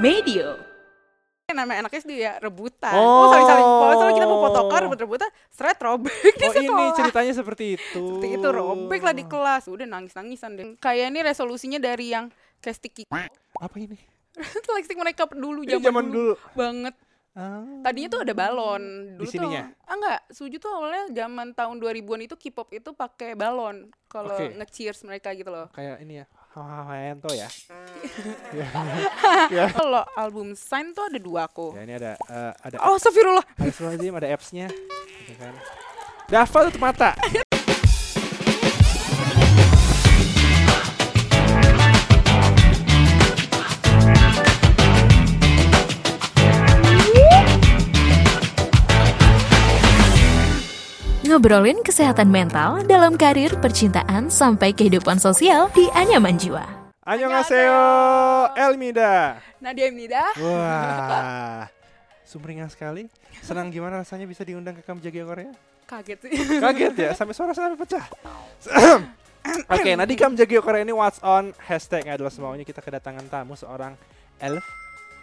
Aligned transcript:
Medio. 0.00 0.56
nama 1.50 1.82
anaknya 1.82 1.98
SD 1.98 2.12
ya 2.14 2.38
rebutan. 2.38 2.94
Oh. 2.94 3.26
Oh, 3.26 3.34
saling-saling. 3.34 3.66
Kalau 3.66 3.90
misalnya 3.90 4.14
kita 4.14 4.26
mau 4.30 4.40
fotokan 4.46 4.80
rebut-rebutan, 4.86 5.30
seret 5.50 5.78
robek 5.82 6.14
di 6.38 6.46
Oh 6.46 6.54
ini 6.54 6.62
sekolah. 6.62 6.94
ceritanya 6.94 7.32
seperti 7.34 7.64
itu. 7.74 8.02
Seperti 8.06 8.28
itu 8.38 8.48
robek 8.48 9.00
lah 9.02 9.10
di 9.10 9.24
kelas. 9.26 9.66
Udah 9.66 9.82
nangis-nangisan 9.82 10.50
deh. 10.54 10.66
Kayak 10.78 11.10
ini 11.10 11.20
resolusinya 11.26 11.82
dari 11.82 12.14
yang 12.14 12.30
kayak 12.62 12.76
sticky. 12.78 13.02
Apa 13.10 13.76
ini? 13.76 13.98
like 14.72 14.86
stick 14.86 14.94
mereka 14.94 15.26
dulu 15.26 15.66
Ini 15.66 15.74
zaman, 15.74 15.84
zaman 15.90 16.04
dulu. 16.06 16.32
dulu. 16.38 16.54
banget. 16.54 16.94
Ah. 17.34 17.66
Tadinya 17.82 18.08
tuh 18.14 18.20
ada 18.22 18.34
balon. 18.34 18.82
Dulu 19.18 19.26
Di 19.26 19.34
sininya? 19.34 19.62
Tuh, 19.74 19.90
ah 19.90 19.94
enggak, 19.98 20.20
Suju 20.30 20.56
tuh 20.62 20.70
awalnya 20.70 21.04
zaman 21.10 21.50
tahun 21.50 21.76
2000-an 21.82 22.20
itu 22.30 22.34
K-pop 22.38 22.70
itu 22.70 22.90
pakai 22.94 23.34
balon 23.34 23.90
kalau 24.06 24.38
Oke. 24.38 24.54
nge-cheers 24.54 25.02
mereka 25.02 25.34
gitu 25.34 25.50
loh. 25.50 25.66
Kayak 25.74 25.98
ini 25.98 26.22
ya. 26.22 26.26
Hahaha 26.50 27.14
ya. 27.30 27.46
Kalau 29.78 30.02
album 30.18 30.58
Sign 30.58 30.90
tuh 30.90 31.06
ada 31.06 31.18
dua 31.22 31.46
aku. 31.46 31.78
Ya 31.78 31.82
ini 31.86 31.94
ada 31.94 32.18
eh, 32.26 32.52
ada 32.58 32.76
Oh, 32.82 32.98
astagfirullah. 32.98 33.46
Astagfirullahaladzim, 33.54 34.14
ada 34.18 34.28
apps-nya. 34.34 34.66
Gitu 34.66 35.38
kan. 35.38 35.54
Dava 36.26 36.58
tutup 36.66 36.82
mata. 36.82 37.14
Ngobrolin 51.30 51.78
kesehatan 51.86 52.26
mental 52.26 52.82
dalam 52.90 53.14
karir, 53.14 53.54
percintaan, 53.62 54.34
sampai 54.34 54.74
kehidupan 54.74 55.14
sosial 55.22 55.70
di 55.70 55.86
Anyaman 55.94 56.34
Jiwa. 56.34 56.66
Annyeonghaseyo, 57.06 57.78
Elmida. 58.58 59.38
Nadia 59.62 59.94
Imnida. 59.94 60.26
Wah, 60.42 61.70
sumringah 62.26 62.66
sekali. 62.66 63.06
Senang 63.46 63.70
gimana 63.70 64.02
rasanya 64.02 64.26
bisa 64.26 64.42
diundang 64.42 64.74
ke 64.74 64.82
Kamjagi 64.82 65.22
Korea? 65.22 65.54
Kaget 65.86 66.18
sih. 66.18 66.58
Kaget 66.58 66.94
ya, 66.98 67.10
sampai 67.14 67.30
suara 67.38 67.54
sampai 67.54 67.78
pecah. 67.78 68.10
Oke, 69.78 69.94
nah 69.94 70.10
di 70.10 70.18
Kamjagi 70.18 70.58
Korea 70.58 70.82
ini 70.82 70.90
what's 70.90 71.22
on 71.22 71.54
hashtag 71.62 72.10
adalah 72.10 72.34
semaunya 72.34 72.66
kita 72.66 72.82
kedatangan 72.82 73.30
tamu 73.30 73.54
seorang 73.54 73.94
elf. 74.42 74.66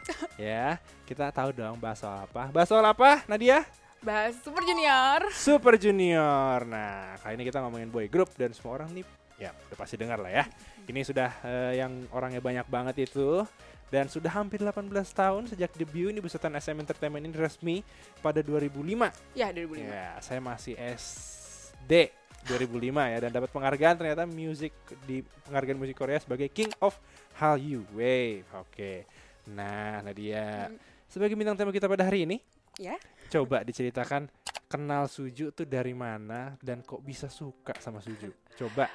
ya, 0.39 0.79
kita 1.03 1.35
tahu 1.35 1.51
dong 1.51 1.75
bahas 1.83 1.99
soal 1.99 2.23
apa. 2.23 2.47
Bahas 2.55 2.71
soal 2.71 2.87
apa, 2.87 3.27
Nadia? 3.27 3.67
Bahas 4.01 4.37
Super 4.39 4.63
Junior. 4.63 5.19
Super 5.33 5.73
Junior. 5.75 6.63
Nah, 6.63 7.17
kali 7.19 7.33
ini 7.35 7.43
kita 7.49 7.59
ngomongin 7.65 7.89
boy 7.89 8.05
group 8.07 8.29
dan 8.37 8.53
semua 8.53 8.77
orang 8.77 8.89
nih 8.93 9.05
ya 9.37 9.53
udah 9.69 9.77
pasti 9.77 9.97
dengar 9.97 10.17
lah 10.17 10.31
ya. 10.31 10.45
Ini 10.85 11.01
sudah 11.03 11.29
eh, 11.43 11.81
yang 11.81 12.05
orangnya 12.13 12.39
banyak 12.39 12.65
banget 12.69 13.09
itu 13.09 13.43
dan 13.89 14.05
sudah 14.07 14.29
hampir 14.31 14.59
18 14.59 14.87
tahun 14.91 15.47
sejak 15.47 15.71
debut 15.75 16.11
ini 16.11 16.19
besutan 16.19 16.53
SM 16.53 16.77
Entertainment 16.77 17.23
ini 17.25 17.35
resmi 17.35 17.75
pada 18.21 18.39
2005. 18.39 19.09
Ya, 19.33 19.49
2005. 19.49 19.81
Ya, 19.81 20.09
saya 20.21 20.39
masih 20.39 20.77
SD 20.77 22.13
2005 22.47 23.11
ya 23.11 23.17
dan 23.19 23.31
dapat 23.33 23.49
penghargaan 23.51 23.95
ternyata 23.97 24.23
music 24.23 24.71
di 25.03 25.25
penghargaan 25.49 25.75
musik 25.75 25.97
Korea 25.97 26.21
sebagai 26.21 26.47
King 26.47 26.71
of 26.79 26.95
Hallyu 27.35 27.83
Wave. 27.91 28.45
Oke. 28.55 29.03
Nah, 29.47 29.99
Nadia, 30.03 30.67
Hmm. 30.69 30.77
sebagai 31.07 31.33
bintang 31.33 31.55
tamu 31.55 31.71
kita 31.71 31.89
pada 31.89 32.05
hari 32.05 32.23
ini, 32.23 32.37
Ya. 32.77 32.93
Coba 33.27 33.63
diceritakan 33.63 34.31
kenal 34.67 35.07
Suju 35.07 35.51
tuh 35.51 35.67
dari 35.67 35.91
mana 35.91 36.55
dan 36.63 36.79
kok 36.83 37.03
bisa 37.03 37.27
suka 37.27 37.75
sama 37.79 37.99
Suju. 37.99 38.31
Coba. 38.55 38.87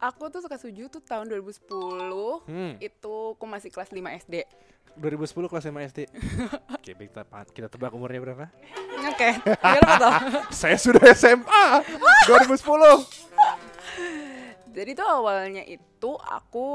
Aku 0.00 0.28
tuh 0.28 0.44
suka 0.44 0.56
Suju 0.60 0.88
tuh 0.88 1.00
tahun 1.00 1.28
2010. 1.32 2.44
Hmm, 2.48 2.76
Itu 2.80 3.36
aku 3.36 3.44
masih 3.48 3.72
kelas 3.72 3.88
5 3.92 4.20
SD. 4.24 4.44
2010 4.94 5.50
kelas 5.50 5.64
5 5.66 5.88
SD. 5.90 6.00
Oke, 6.70 6.92
kita 6.94 7.22
kita 7.50 7.66
tebak 7.66 7.90
umurnya 7.92 8.20
berapa? 8.20 8.46
Oke. 9.10 9.28
Tuh? 9.42 10.14
Saya 10.64 10.76
sudah 10.78 11.02
SMA. 11.12 11.66
2010. 12.28 12.60
Jadi 14.74 14.90
tuh 14.92 15.06
awalnya 15.06 15.62
itu 15.62 16.10
aku 16.18 16.66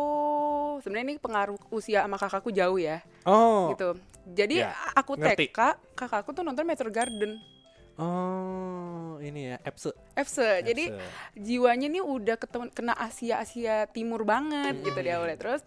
sebenarnya 0.79 1.05
ini 1.09 1.17
pengaruh 1.17 1.59
usia 1.69 2.01
sama 2.01 2.15
kakakku 2.15 2.49
jauh 2.49 2.79
ya, 2.79 3.03
Oh. 3.23 3.69
gitu. 3.69 3.99
Jadi 4.25 4.61
Ya, 4.61 4.71
aku 4.93 5.13
ngerti. 5.13 5.49
TK, 5.49 5.59
kakakku 5.93 6.31
tuh 6.31 6.41
nonton 6.41 6.63
Metro 6.63 6.87
Garden. 6.87 7.35
Oh, 7.99 9.19
ini 9.19 9.51
ya, 9.51 9.57
Epse. 9.61 9.91
FC. 10.13 10.37
Jadi 10.63 10.87
Epse. 10.87 11.03
jiwanya 11.35 11.87
nih 11.89 11.99
udah 11.99 12.35
ketemu, 12.35 12.71
kena 12.71 12.95
Asia 12.95 13.35
Asia 13.37 13.83
Timur 13.85 14.23
banget 14.23 14.79
gitu 14.79 14.95
di 14.95 15.11
awalnya 15.11 15.35
terus 15.35 15.61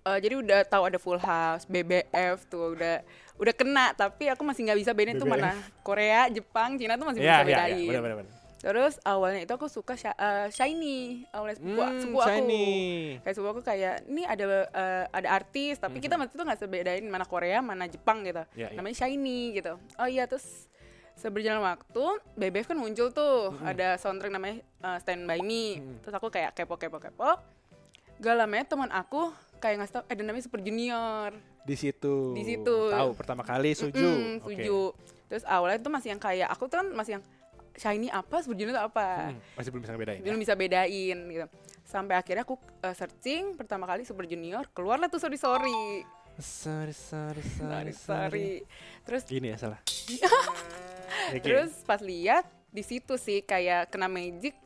eh, 0.00 0.16
jadi 0.16 0.34
udah 0.34 0.58
tahu 0.64 0.82
ada 0.86 0.96
Full 0.96 1.20
House, 1.20 1.68
BBF 1.68 2.48
tuh 2.48 2.72
udah 2.72 3.04
udah 3.36 3.52
kena 3.52 3.92
tapi 3.92 4.28
aku 4.28 4.40
masih 4.40 4.64
nggak 4.64 4.80
bisa 4.80 4.92
bedain 4.92 5.16
tuh 5.16 5.28
mana 5.28 5.52
Korea, 5.80 6.24
Jepang, 6.26 6.76
Cina 6.76 6.96
tuh 6.96 7.04
masih 7.04 7.20
Ya, 7.20 7.24
bisa 7.36 7.36
ya, 7.36 7.44
bedain. 7.46 7.76
ya, 7.76 7.88
benar 7.90 8.02
benar. 8.02 8.16
benar. 8.18 8.39
Terus 8.60 9.00
awalnya 9.02 9.40
itu 9.40 9.50
aku 9.50 9.66
suka 9.66 9.96
Sha- 9.96 10.12
eh, 10.12 10.48
Shiny, 10.48 11.24
awalnya 11.30 11.56
sepupu, 11.56 11.80
Hmm, 11.80 11.96
sepupu 11.98 12.18
aku. 12.20 12.28
shiny. 12.30 12.68
Kayak 13.18 13.34
sepupu 13.34 13.50
aku 13.50 13.62
kayak 13.64 13.94
ini 14.04 14.22
ada 14.22 14.44
eh, 14.62 15.04
ada 15.08 15.28
artis 15.32 15.74
tapi 15.76 15.96
kita 15.98 16.14
waktu 16.14 16.28
itu 16.30 16.44
nggak 16.44 16.60
sebedain 16.60 17.00
mana 17.02 17.24
Korea, 17.24 17.58
mana 17.58 17.88
Jepang 17.88 18.20
gitu. 18.20 18.44
Ya, 18.52 18.68
ya. 18.68 18.76
Namanya 18.76 18.96
Shiny 18.98 19.56
gitu. 19.56 19.80
Oh 19.96 20.04
iya 20.04 20.24
terus 20.24 20.68
seberjalan 21.14 21.60
waktu 21.62 22.04
BBF 22.34 22.64
kan 22.66 22.76
muncul 22.76 23.08
tuh 23.10 23.52
ada 23.62 23.96
soundtrack 23.96 24.28
namanya 24.30 24.56
uh, 24.80 24.96
Stand 24.96 25.24
By 25.24 25.40
Me 25.40 25.76
Mhm. 25.76 26.00
terus 26.00 26.14
aku 26.14 26.28
kayak 26.28 26.52
kepo 26.54 26.76
kepo 26.76 26.96
kepo 26.96 27.36
gak 28.16 28.34
lama 28.34 28.54
ya 28.54 28.64
teman 28.64 28.88
aku 28.88 29.28
kayak 29.58 29.76
ngasih 29.78 29.94
tau 29.94 30.04
ada 30.06 30.20
namanya 30.20 30.40
Super 30.42 30.60
Junior 30.60 31.32
Di 31.60 31.76
situ. 31.76 32.32
Di 32.32 32.40
situ. 32.42 32.76
Tahu 32.88 33.12
pertama 33.12 33.40
kali 33.42 33.72
Suju. 33.72 34.00
Mm, 34.00 34.32
Oke. 34.38 34.48
Suju 34.54 34.80
terus 35.28 35.44
awalnya 35.44 35.76
tuh 35.78 35.92
masih 35.92 36.08
yang 36.10 36.18
kayak 36.18 36.48
aku 36.48 36.66
tuh 36.66 36.80
kan 36.80 36.88
masih 36.90 37.12
yang 37.16 37.24
Shiny 37.72 38.08
apa 38.08 38.40
Super 38.40 38.56
Junior 38.56 38.74
itu 38.74 38.82
apa 38.82 39.06
Hmm, 39.28 39.38
masih 39.54 39.70
belum 39.70 39.82
bisa 39.82 39.92
ngebedain. 39.92 40.16
ya? 40.16 40.22
belum 40.22 40.38
bisa 40.38 40.54
bedain 40.54 41.18
gitu 41.26 41.46
sampai 41.82 42.14
akhirnya 42.14 42.42
aku 42.42 42.54
uh, 42.56 42.92
searching 42.92 43.54
pertama 43.54 43.84
kali 43.84 44.02
Super 44.02 44.24
Junior 44.24 44.66
keluarlah 44.70 45.06
tuh 45.06 45.18
sorry 45.18 45.36
sorry 45.36 46.06
Sorry, 46.36 46.90
sorry, 46.90 47.44
sorry, 47.44 47.92
sorry 47.92 48.48
terus 49.02 49.22
Gini 49.24 49.52
ya 49.52 49.60
salah. 49.60 49.76
Oke. 51.28 51.42
Terus 51.42 51.70
pas 51.82 52.00
lihat 52.00 52.42
di 52.66 52.80
situ 52.80 53.14
sih 53.16 53.40
kayak 53.40 53.90
kena 53.90 54.06
magic. 54.06 54.56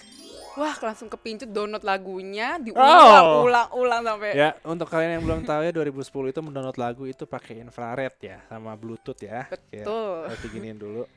Wah, 0.55 0.71
langsung 0.79 1.11
kepincut 1.11 1.51
download 1.51 1.83
lagunya, 1.83 2.63
Oh. 2.71 3.43
diulang-ulang 3.43 4.07
sampai 4.07 4.39
Ya, 4.39 4.55
untuk 4.63 4.87
kalian 4.87 5.19
yang 5.19 5.25
belum 5.25 5.43
tahu 5.43 5.67
ya 5.67 5.75
2010 5.75 5.99
itu 6.31 6.39
mendownload 6.39 6.79
lagu 6.79 7.03
itu 7.05 7.27
pakai 7.27 7.59
infrared 7.59 8.15
ya 8.23 8.39
sama 8.47 8.79
bluetooth 8.79 9.19
ya. 9.19 9.51
Betul. 9.51 10.31
Ya, 10.31 10.37
giniin 10.47 10.79
dulu. 10.79 11.11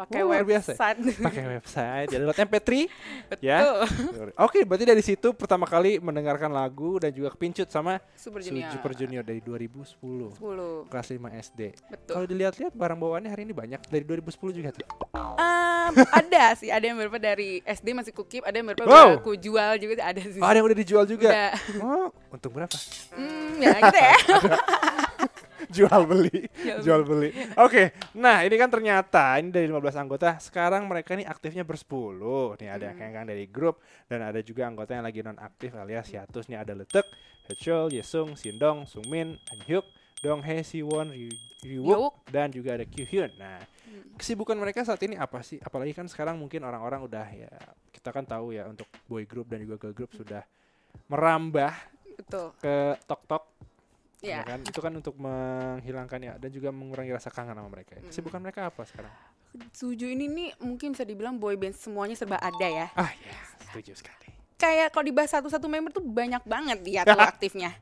Pakai 0.00 0.20
luar 0.20 0.42
biasa. 0.42 0.72
website. 0.72 0.98
Pakai 1.20 1.44
website, 1.50 2.08
ya 2.12 2.16
download 2.16 2.38
MP3 2.40 2.70
Betul. 3.28 3.44
ya. 3.44 3.58
Oke, 4.38 4.58
berarti 4.64 4.84
dari 4.84 5.02
situ 5.02 5.28
pertama 5.32 5.64
kali 5.64 5.98
mendengarkan 5.98 6.48
lagu 6.48 6.96
dan 6.96 7.12
juga 7.12 7.28
kepincut 7.30 7.68
sama 7.68 8.00
Super 8.16 8.40
Junior. 8.40 8.72
Super 8.72 8.92
Junior 8.94 9.20
dari 9.20 9.40
2010. 9.40 10.40
10. 10.40 10.88
Kelas 10.88 11.06
5 11.10 11.20
SD. 11.44 11.60
Betul. 11.86 12.12
Kalau 12.14 12.26
dilihat-lihat 12.26 12.72
barang 12.72 12.98
bawaannya 12.98 13.28
hari 13.28 13.44
ini 13.44 13.52
banyak 13.52 13.80
dari 13.86 14.04
2010 14.04 14.56
juga 14.56 14.68
tuh. 14.72 14.86
Em, 15.36 15.92
ada 16.24 16.44
sih, 16.54 16.72
ada 16.72 16.82
yang 16.82 16.96
beberapa 16.96 17.20
dari 17.20 17.60
SD 17.60 17.92
masih 17.92 18.12
kukip, 18.12 18.42
ada 18.42 18.56
yang 18.56 18.66
beberapa 18.66 18.88
Wow. 18.88 19.20
aku 19.20 19.36
jual 19.36 19.76
juga 19.76 20.00
ada 20.00 20.20
sih. 20.20 20.40
Oh, 20.40 20.48
ada 20.48 20.56
yang 20.56 20.66
udah 20.66 20.78
dijual 20.78 21.04
juga. 21.04 21.28
Udah. 21.28 21.50
Oh, 21.78 22.08
untung 22.30 22.52
berapa? 22.52 22.76
Hmm, 23.12 23.58
ya 23.58 23.76
gitu 23.76 23.98
ya. 23.98 24.16
jual 25.76 26.02
beli 26.06 26.50
Jual 26.82 27.02
beli 27.06 27.30
oke 27.54 27.94
nah 28.18 28.42
ini 28.42 28.54
kan 28.58 28.66
ternyata 28.66 29.38
ini 29.38 29.54
dari 29.54 29.70
15 29.70 30.02
anggota 30.02 30.36
sekarang 30.42 30.84
mereka 30.90 31.14
nih 31.14 31.26
aktifnya 31.30 31.62
bersepuluh 31.62 32.58
nih 32.58 32.68
ada 32.74 32.90
yang 32.90 33.14
kan 33.14 33.26
dari 33.26 33.46
grup 33.46 33.78
dan 34.10 34.26
ada 34.26 34.42
juga 34.42 34.66
anggota 34.66 34.98
yang 34.98 35.06
lagi 35.06 35.22
non 35.22 35.38
aktif 35.38 35.70
alias 35.78 36.10
hiatus 36.10 36.50
nih 36.50 36.58
ada 36.58 36.74
Letek, 36.74 37.06
Hechul, 37.46 37.94
Yesung, 37.94 38.34
Sindong, 38.38 38.86
Sungmin, 38.86 39.38
Hyuk, 39.66 39.86
Donghae, 40.20 40.62
Siwon, 40.62 41.10
Ryu- 41.10 41.38
Yuk. 41.64 41.86
Ryuk 41.86 42.14
dan 42.32 42.48
juga 42.48 42.76
ada 42.76 42.88
Kyuhyun. 42.88 43.36
Nah, 43.36 43.60
kesibukan 44.16 44.56
mereka 44.56 44.80
saat 44.80 45.00
ini 45.04 45.16
apa 45.16 45.44
sih? 45.44 45.60
Apalagi 45.60 45.92
kan 45.92 46.08
sekarang 46.08 46.40
mungkin 46.40 46.64
orang-orang 46.64 47.04
udah 47.04 47.26
ya 47.28 47.52
kita 47.92 48.16
kan 48.16 48.24
tahu 48.24 48.56
ya 48.56 48.64
untuk 48.64 48.88
boy 49.04 49.28
group 49.28 49.48
dan 49.52 49.60
juga 49.60 49.76
girl 49.76 49.92
group 49.92 50.12
sudah 50.16 50.40
merambah 51.12 51.72
Betul. 52.16 52.52
ke 52.60 52.96
tok 53.04 53.22
tok 53.28 53.39
Ya. 54.20 54.44
kan 54.44 54.60
itu 54.60 54.78
kan 54.78 54.92
untuk 54.92 55.16
menghilangkan 55.16 56.20
ya 56.20 56.32
dan 56.36 56.50
juga 56.50 56.68
mengurangi 56.68 57.10
rasa 57.10 57.28
kangen 57.28 57.54
sama 57.54 57.68
mereka 57.68 57.96
kesibukan 58.02 58.38
mereka 58.38 58.68
apa 58.68 58.84
sekarang 58.84 59.12
Suju 59.72 60.06
ini 60.06 60.28
nih 60.28 60.50
mungkin 60.60 60.92
bisa 60.92 61.02
dibilang 61.02 61.34
boy 61.34 61.56
band 61.56 61.74
semuanya 61.74 62.14
serba 62.14 62.38
ada 62.38 62.62
ya. 62.62 62.86
ah 62.94 63.10
ya 63.10 63.34
setuju 63.66 63.96
sekali 63.96 64.30
kayak 64.54 64.92
kalau 64.92 65.02
dibahas 65.02 65.32
satu-satu 65.32 65.66
member 65.66 65.90
tuh 65.90 66.04
banyak 66.04 66.44
banget 66.44 66.78
dia 66.84 67.00
tuh 67.02 67.16
aktifnya. 67.32 67.72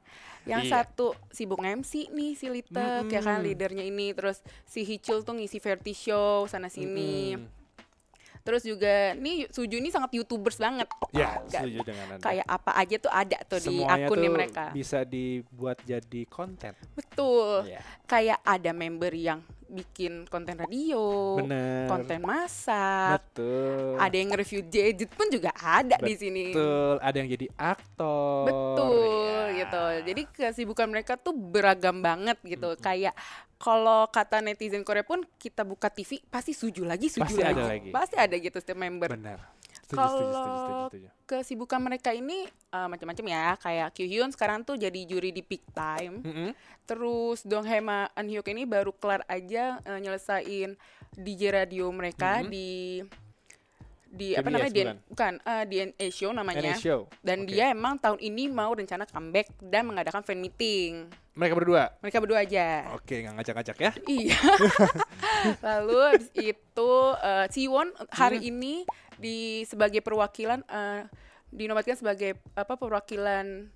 Yang 0.47 0.63
Iya. 0.65 0.73
satu 0.81 1.13
sibuk 1.29 1.59
MC 1.59 2.09
nih 2.09 2.33
si 2.33 2.47
Litek 2.49 3.11
ya 3.11 3.21
kan 3.21 3.43
leadernya 3.43 3.83
ini 3.83 4.15
terus 4.15 4.41
si 4.65 4.81
Hicul 4.81 5.21
tuh 5.21 5.37
ngisi 5.37 5.59
variety 5.59 5.93
show 5.93 6.47
sana 6.47 6.71
sini. 6.71 7.35
Mm-mm. 7.35 7.58
Terus 8.49 8.65
juga 8.65 9.13
nih 9.13 9.45
Suju 9.53 9.77
ini 9.77 9.93
sangat 9.93 10.09
youtubers 10.11 10.57
banget. 10.57 10.89
Ya, 11.13 11.37
Nggak- 11.37 11.53
setuju 11.53 11.79
dengan 11.85 12.07
Anda. 12.11 12.25
Kayak 12.25 12.47
apa 12.49 12.71
aja 12.73 12.97
tuh 12.97 13.13
ada 13.13 13.37
tuh 13.45 13.61
di 13.61 13.77
Semuanya 13.77 14.07
akunnya 14.09 14.25
tuh 14.25 14.35
mereka. 14.35 14.65
bisa 14.73 14.99
dibuat 15.05 15.77
jadi 15.85 16.23
konten. 16.25 16.73
Betul. 16.97 17.69
Iya. 17.69 17.85
Kayak 18.09 18.41
ada 18.41 18.71
member 18.73 19.13
yang 19.13 19.45
bikin 19.69 20.25
konten 20.33 20.57
radio, 20.57 21.37
Bener. 21.37 21.87
konten 21.87 22.25
masak, 22.25 23.21
Betul. 23.21 24.01
ada 24.01 24.17
yang 24.17 24.33
review 24.33 24.65
gadget 24.65 25.13
pun 25.13 25.29
juga 25.29 25.53
ada 25.55 26.01
di 26.01 26.15
sini. 26.17 26.57
Betul, 26.57 26.97
ada 27.05 27.17
yang 27.21 27.29
jadi 27.29 27.47
aktor. 27.55 28.45
Betul 28.49 29.45
ya. 29.53 29.59
gitu. 29.65 29.85
Jadi 30.09 30.23
kesibukan 30.33 30.89
mereka 30.89 31.21
tuh 31.21 31.37
beragam 31.37 32.01
banget 32.01 32.41
gitu. 32.45 32.73
Hmm. 32.75 32.81
Kayak 32.81 33.15
kalau 33.59 34.07
kata 34.09 34.39
netizen 34.39 34.87
Korea 34.87 35.03
pun 35.03 35.27
kita 35.37 35.67
buka 35.67 35.91
TV 35.91 36.23
pasti 36.31 36.55
suju 36.55 36.87
lagi, 36.87 37.11
suju 37.11 37.27
Pasti 37.27 37.43
lagi. 37.43 37.53
ada 37.59 37.65
lagi. 37.67 37.91
Pasti 37.91 38.17
ada 38.17 38.35
gitu 38.39 38.57
setiap 38.57 38.79
member. 38.79 39.13
Benar. 39.19 39.58
Kalau 39.91 40.89
kesibukan 41.25 41.79
mereka 41.79 42.11
ini 42.11 42.45
eh, 42.47 42.87
macam-macam 42.87 43.25
ya. 43.27 43.47
Kayak 43.57 43.89
Kyuhyun 43.93 44.31
sekarang 44.31 44.63
tuh 44.63 44.77
jadi 44.77 45.01
juri 45.03 45.31
di 45.31 45.41
Peak 45.41 45.65
Time. 45.71 46.21
Mm-mm. 46.21 46.51
Terus 46.85 47.41
Dong 47.43 47.65
Hema 47.65 48.09
An 48.13 48.27
Hyuk 48.27 48.45
ini 48.47 48.65
baru 48.65 48.93
kelar 48.93 49.25
aja 49.27 49.77
eh, 49.79 49.99
nyelesain 49.99 50.77
DJ 51.13 51.43
radio 51.55 51.89
mereka 51.89 52.41
Mhm. 52.41 52.49
di 52.49 52.69
di 54.09 54.33
apa 54.33 54.41
KBS 54.43 54.55
namanya 54.55 54.71
di 54.71 54.81
bukan? 54.83 54.97
bukan 55.07 55.33
eh, 55.43 55.65
di 55.65 55.77
NA 55.83 56.07
show 56.09 56.31
namanya 56.33 56.65
NA 56.67 56.75
show. 56.79 57.01
dan 57.21 57.39
Oke. 57.39 57.49
dia 57.51 57.65
emang 57.69 57.95
tahun 57.95 58.17
ini 58.19 58.49
mau 58.49 58.73
rencana 58.73 59.05
comeback 59.05 59.53
dan 59.59 59.85
mengadakan 59.85 60.21
fan 60.23 60.37
meeting 60.39 61.13
Mereka 61.35 61.53
berdua. 61.55 61.93
mereka 61.99 62.17
berdua 62.19 62.41
aja 62.41 62.89
Oke, 62.95 63.21
nggak 63.21 63.35
ngajak-ngajak 63.37 63.77
ya. 63.79 63.91
iya 64.09 64.39
lalu 65.61 65.97
habis 66.09 66.29
itu 66.35 66.93
eh, 67.21 67.47
Siwon 67.49 67.89
hari 68.11 68.41
Hmm. 68.41 68.49
ini 68.51 68.75
di 69.19 69.39
sebagai 69.65 69.99
perwakilan 69.99 70.63
eh, 70.63 71.03
dinobatkan 71.49 71.95
sebagai 71.95 72.39
apa 72.53 72.75
perwakilan 72.75 73.67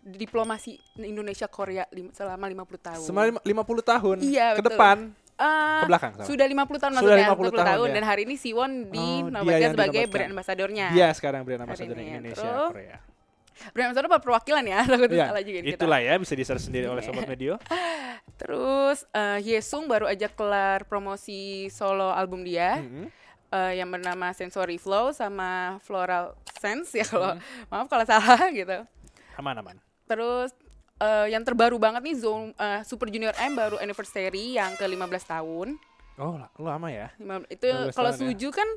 diplomasi 0.00 0.76
Indonesia 0.98 1.44
Korea 1.46 1.84
lim- 1.90 2.08
selama 2.10 2.46
50 2.46 2.80
tahun 2.80 3.02
Selama 3.02 3.22
lima- 3.26 3.42
50 3.42 3.82
tahun 3.86 4.16
Iya, 4.18 4.46
ke 4.50 4.58
betul. 4.58 4.72
depan, 4.72 4.96
Eh, 5.34 5.80
ke 5.80 5.86
belakang 5.86 6.12
sama. 6.14 6.24
sudah 6.24 6.46
50 6.46 6.78
tahun 6.78 6.92
Sudah 6.94 7.04
maksudnya 7.04 7.28
50 7.30 7.52
tahun, 7.62 7.86
ya. 7.86 7.94
dan 7.94 8.04
hari 8.04 8.22
ini 8.24 8.34
Siwon 8.34 8.72
Oh, 8.82 8.88
dinobatkan 8.90 9.60
yang 9.60 9.72
sebagai 9.72 9.92
dinobatkan. 9.98 10.10
brand 10.10 10.30
ambassadornya 10.32 10.86
Dia 10.90 11.08
sekarang 11.12 11.40
brand 11.42 11.60
ini. 11.62 12.04
Indonesia 12.10 12.40
Terus, 12.40 12.70
Korea. 12.70 12.96
brand 13.70 13.86
ambassador 13.86 14.08
perwakilan 14.18 14.64
ya 14.66 14.78
takut 14.90 15.10
Iya, 15.10 15.26
salah 15.26 15.42
juga 15.42 15.58
nih 15.58 15.66
kita. 15.66 15.76
itulah 15.78 16.00
ya 16.00 16.14
bisa 16.16 16.32
di-search 16.34 16.62
sendiri 16.62 16.86
oleh 16.86 17.00
sobat 17.00 17.24
medio. 17.26 17.60
terus 18.40 19.04
eh, 19.10 19.38
Hyesung 19.38 19.84
baru 19.84 20.06
aja 20.06 20.28
kelar 20.28 20.84
promosi 20.84 21.68
solo 21.68 22.08
album 22.08 22.40
dia 22.40 22.80
Mm-mm. 22.80 23.12
Eh, 23.50 23.72
yang 23.74 23.88
bernama 23.88 24.30
Sensory 24.30 24.76
Flow 24.76 25.10
sama 25.10 25.76
Floral 25.80 26.32
Sense 26.54 26.92
ya 26.92 27.04
kalau 27.04 27.34
Hmm. 27.34 27.42
maaf 27.68 27.86
kalau 27.86 28.04
salah 28.04 28.40
gitu 28.52 28.84
Aman-aman. 29.34 29.76
terus 30.04 30.50
eh, 30.98 31.26
yang 31.28 31.40
terbaru 31.40 31.76
banget 31.76 32.02
nih 32.02 32.16
Zone 32.16 32.52
eh, 32.54 32.80
Super 32.82 33.08
Junior 33.08 33.32
M 33.38 33.52
baru 33.52 33.76
anniversary 33.76 34.54
yang 34.54 34.74
ke 34.74 34.84
15 34.84 35.00
tahun 35.26 35.68
Oh, 36.16 36.36
la- 36.36 36.52
lama 36.54 36.92
ya. 36.92 37.08
Itu 37.48 37.64
15 37.64 37.96
kalau 37.96 38.10
ya? 38.10 38.18
Suju 38.18 38.48
kan 38.50 38.68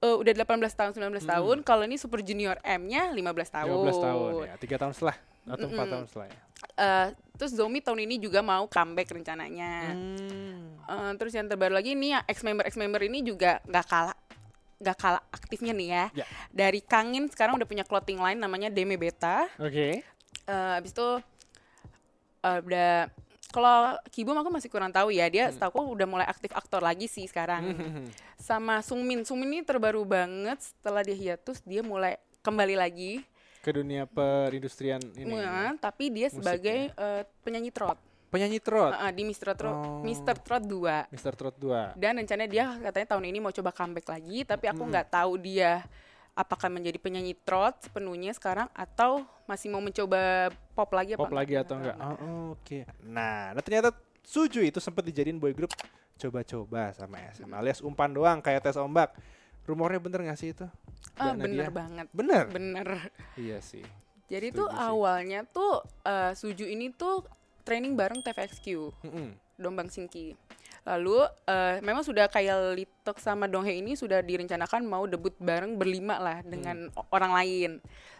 eh, 0.00 0.16
udah 0.16 0.32
18 0.34 0.42
tahun 0.74 0.90
19 0.90 1.06
Mm-mm. 1.14 1.22
tahun 1.24 1.56
kalau 1.62 1.84
ini 1.84 1.94
Super 1.94 2.18
Junior 2.20 2.58
M-nya 2.60 3.08
15 3.08 3.22
tahun 3.52 3.70
15 3.86 3.94
tahun 4.00 4.30
ya. 4.42 4.54
3 4.58 4.74
tahun 4.76 4.92
setelah 4.92 5.16
atau 5.46 5.66
4 5.66 5.70
Mm-mm. 5.70 5.86
tahun 5.86 6.04
setelah 6.04 6.26
ya. 6.26 6.38
Eh, 6.76 7.08
terus 7.40 7.56
Zomi 7.56 7.80
tahun 7.80 8.04
ini 8.04 8.20
juga 8.20 8.44
mau 8.44 8.68
comeback 8.68 9.08
rencananya 9.16 9.96
Hmm. 9.96 10.76
Eh, 10.90 11.12
terus 11.16 11.32
yang 11.32 11.46
terbaru 11.46 11.72
lagi 11.72 11.94
ini 11.94 12.12
ex 12.26 12.42
member 12.42 12.66
ex 12.66 12.74
member 12.74 13.00
ini 13.00 13.22
juga 13.22 13.62
nggak 13.64 13.86
kalah 13.86 14.16
nggak 14.80 14.96
kalah 14.96 15.22
aktifnya 15.30 15.76
nih 15.76 15.88
ya. 15.92 16.04
Ya. 16.24 16.26
Dari 16.50 16.80
Kangin 16.80 17.28
sekarang 17.28 17.60
udah 17.60 17.68
punya 17.68 17.84
clothing 17.84 18.16
line 18.16 18.40
namanya 18.40 18.72
Deme 18.72 18.96
Beta. 18.96 19.46
Oke. 19.60 20.00
Eh 20.48 20.72
abis 20.80 20.90
itu 20.96 21.08
eh, 22.42 22.58
udah 22.64 23.12
kalau 23.52 23.98
Kibum 24.08 24.34
aku 24.40 24.48
masih 24.48 24.72
kurang 24.72 24.90
tahu 24.90 25.12
ya. 25.12 25.28
Dia 25.28 25.52
setahu 25.52 25.70
aku 25.70 25.82
udah 25.94 26.06
mulai 26.08 26.26
aktif 26.26 26.50
aktor 26.56 26.80
lagi 26.80 27.06
sih 27.06 27.28
sekarang. 27.28 27.76
Sama 28.40 28.80
Sungmin. 28.80 29.22
Sungmin 29.22 29.60
ini 29.60 29.62
terbaru 29.62 30.02
banget 30.02 30.58
setelah 30.64 31.04
dia 31.04 31.14
hiatus 31.14 31.60
dia 31.62 31.84
mulai 31.84 32.16
kembali 32.40 32.74
lagi. 32.80 33.20
Ke 33.60 33.70
dunia 33.76 34.08
perindustrian 34.08 35.00
ini. 35.16 35.36
Nah, 35.36 35.76
tapi 35.76 36.08
dia 36.08 36.32
sebagai 36.32 36.90
eh, 36.90 37.22
penyanyi 37.44 37.68
trot. 37.68 38.00
Penyanyi 38.30 38.62
trot. 38.62 38.94
Eh, 38.94 39.12
di 39.12 39.26
Mr. 39.26 39.58
Trot, 39.58 39.74
Oh. 39.74 40.00
Mr. 40.06 40.38
Trot 40.38 40.62
2. 40.62 41.10
Mr. 41.10 41.34
Trot 41.34 41.56
2. 41.58 41.98
Dan 41.98 42.22
rencananya 42.22 42.50
dia 42.50 42.64
katanya 42.78 43.06
tahun 43.16 43.26
ini 43.26 43.38
mau 43.42 43.50
coba 43.50 43.74
comeback 43.74 44.06
lagi, 44.06 44.46
tapi 44.46 44.70
aku 44.70 44.86
nggak 44.86 45.06
tahu 45.10 45.34
dia 45.34 45.82
apakah 46.30 46.70
menjadi 46.70 46.96
penyanyi 47.02 47.34
trot 47.34 47.84
sepenuhnya 47.84 48.30
sekarang 48.32 48.70
atau 48.72 49.26
masih 49.44 49.68
mau 49.68 49.82
mencoba 49.82 50.48
pop 50.78 50.90
lagi 50.94 51.18
apa 51.18 51.26
Pop 51.26 51.34
lagi 51.34 51.54
atau 51.58 51.74
enggak? 51.76 51.96
Oh, 51.98 52.54
oke. 52.54 52.78
Nah, 53.02 53.50
nah 53.52 53.62
ternyata 53.66 53.90
Suju 54.20 54.62
itu 54.62 54.78
sempat 54.78 55.02
dijadiin 55.02 55.42
boy 55.42 55.50
group 55.50 55.74
coba-coba 56.20 56.92
sama 56.92 57.18
SM 57.32 57.50
alias 57.50 57.80
umpan 57.82 58.12
doang 58.12 58.38
kayak 58.38 58.62
tes 58.62 58.78
ombak. 58.78 59.10
Rumornya 59.64 59.98
bener 59.98 60.20
gak 60.24 60.36
sih 60.36 60.50
itu? 60.50 60.66
Ah, 61.14 61.32
bener 61.32 61.68
Nadia? 61.68 61.70
banget. 61.70 62.06
Bener. 62.10 62.44
Bener. 62.48 62.88
Iya 63.34 63.60
sih. 63.60 63.84
Jadi 64.26 64.48
Setuju 64.48 64.58
tuh 64.58 64.68
sih. 64.68 64.78
awalnya 64.80 65.40
tuh 65.44 65.72
eh, 66.02 66.32
Suju 66.32 66.64
ini 66.64 66.90
tuh 66.90 67.26
training 67.60 67.92
bareng 67.92 68.20
TVXQ, 68.20 68.66
Mm-mm. 69.02 69.28
Dombang 69.56 69.88
Singki. 69.88 70.32
Lalu 70.80 71.18
eh, 71.44 71.76
memang 71.80 72.00
sudah 72.00 72.24
kayak 72.26 72.72
Litok 72.72 73.18
sama 73.18 73.44
Donghae 73.44 73.76
ini 73.76 73.92
sudah 73.92 74.20
direncanakan 74.20 74.80
mau 74.82 75.04
debut 75.04 75.34
bareng 75.36 75.74
berlima 75.74 76.16
lah 76.16 76.38
dengan 76.40 76.88
Hmm. 76.88 77.04
orang 77.10 77.32
lain. 77.34 77.70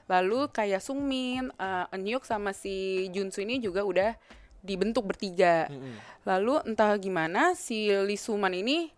Lalu 0.07 0.51
kayak 0.51 0.83
Sungmin, 0.83 1.55
uh, 1.55 1.87
Eunhyuk 1.89 2.27
sama 2.27 2.51
si 2.51 3.07
Junsu 3.09 3.41
ini 3.41 3.57
juga 3.57 3.81
udah 3.81 4.19
dibentuk 4.61 5.07
bertiga. 5.07 5.71
Mm-mm. 5.71 5.95
Lalu 6.23 6.67
entah 6.67 6.93
gimana 6.97 7.55
si 7.55 7.87
Lee 7.89 8.19
Suman 8.19 8.51
ini 8.53 8.91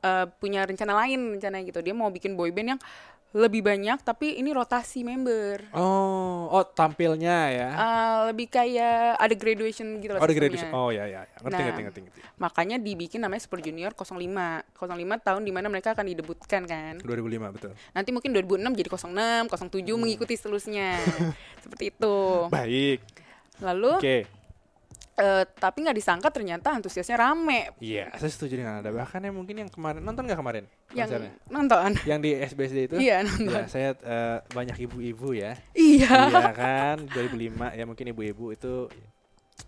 eh, 0.00 0.26
punya 0.36 0.64
rencana 0.64 0.92
lain 0.96 1.36
rencana 1.36 1.60
gitu. 1.62 1.80
Dia 1.80 1.92
mau 1.92 2.08
bikin 2.08 2.34
boyband 2.34 2.76
yang 2.76 2.82
lebih 3.30 3.62
banyak 3.62 4.02
tapi 4.02 4.42
ini 4.42 4.50
rotasi 4.50 5.06
member. 5.06 5.62
Oh, 5.70 6.50
oh 6.50 6.66
tampilnya 6.66 7.38
ya. 7.46 7.68
Eh, 7.70 8.18
lebih 8.34 8.50
kayak 8.50 9.22
ada 9.22 9.34
graduation 9.38 10.02
gitu 10.02 10.10
loh 10.10 10.18
oh, 10.18 10.26
sistemnya. 10.26 10.34
graduation. 10.50 10.70
Oh 10.74 10.90
ya 10.90 11.06
ya, 11.06 11.22
ya. 11.22 11.38
Ngerti 11.38 11.54
Nah. 11.54 11.66
ngerti 11.70 11.80
ngerti 11.86 12.00
ngerti. 12.02 12.20
Makanya 12.42 12.76
dibikin 12.82 13.22
namanya 13.22 13.46
Super 13.46 13.62
Junior 13.62 13.94
05. 13.94 14.66
05 14.74 14.82
tahun 15.22 15.42
di 15.46 15.52
mana 15.54 15.70
mereka 15.70 15.94
akan 15.94 16.10
didebutkan 16.10 16.66
kan. 16.66 16.98
2005 17.06 17.54
betul. 17.54 17.70
Nanti 17.94 18.10
mungkin 18.10 18.34
2006 18.34 18.74
jadi 18.74 18.90
06, 18.90 19.46
07 19.46 19.94
Hmm. 19.94 20.00
mengikuti 20.02 20.34
seterusnya. 20.34 20.98
Seperti 21.62 21.94
itu. 21.94 22.16
Baik. 22.50 22.98
Lalu 23.62 23.92
Oke. 23.94 24.16
Eh, 25.20 25.44
tapi 25.52 25.84
nggak 25.84 25.94
disangka 25.94 26.28
ternyata 26.28 26.72
antusiasnya 26.72 27.14
rame 27.14 27.76
Iya, 27.76 28.08
saya 28.16 28.30
setuju 28.30 28.56
dengan 28.56 28.80
Anda. 28.80 28.88
Bahkan 28.90 29.20
yang 29.20 29.36
mungkin 29.36 29.56
yang 29.58 29.68
kemarin 29.68 30.00
nonton 30.00 30.24
nggak 30.24 30.36
kemarin 30.36 30.64
yang 30.90 31.06
konsernya? 31.06 31.32
nonton. 31.46 31.90
Yang 32.02 32.18
di 32.18 32.30
SBSD 32.34 32.78
itu? 32.84 32.96
Iya, 32.98 33.16
nonton. 33.22 33.52
Ya, 33.52 33.64
saya 33.68 33.90
eh, 33.94 34.36
banyak 34.48 34.76
ibu-ibu 34.80 35.28
ya. 35.30 35.52
Iya. 35.72 36.16
iya 36.32 36.52
kan, 36.52 36.96
2005 37.06 37.76
ya 37.76 37.84
mungkin 37.84 38.06
ibu-ibu 38.08 38.50
itu 38.50 38.88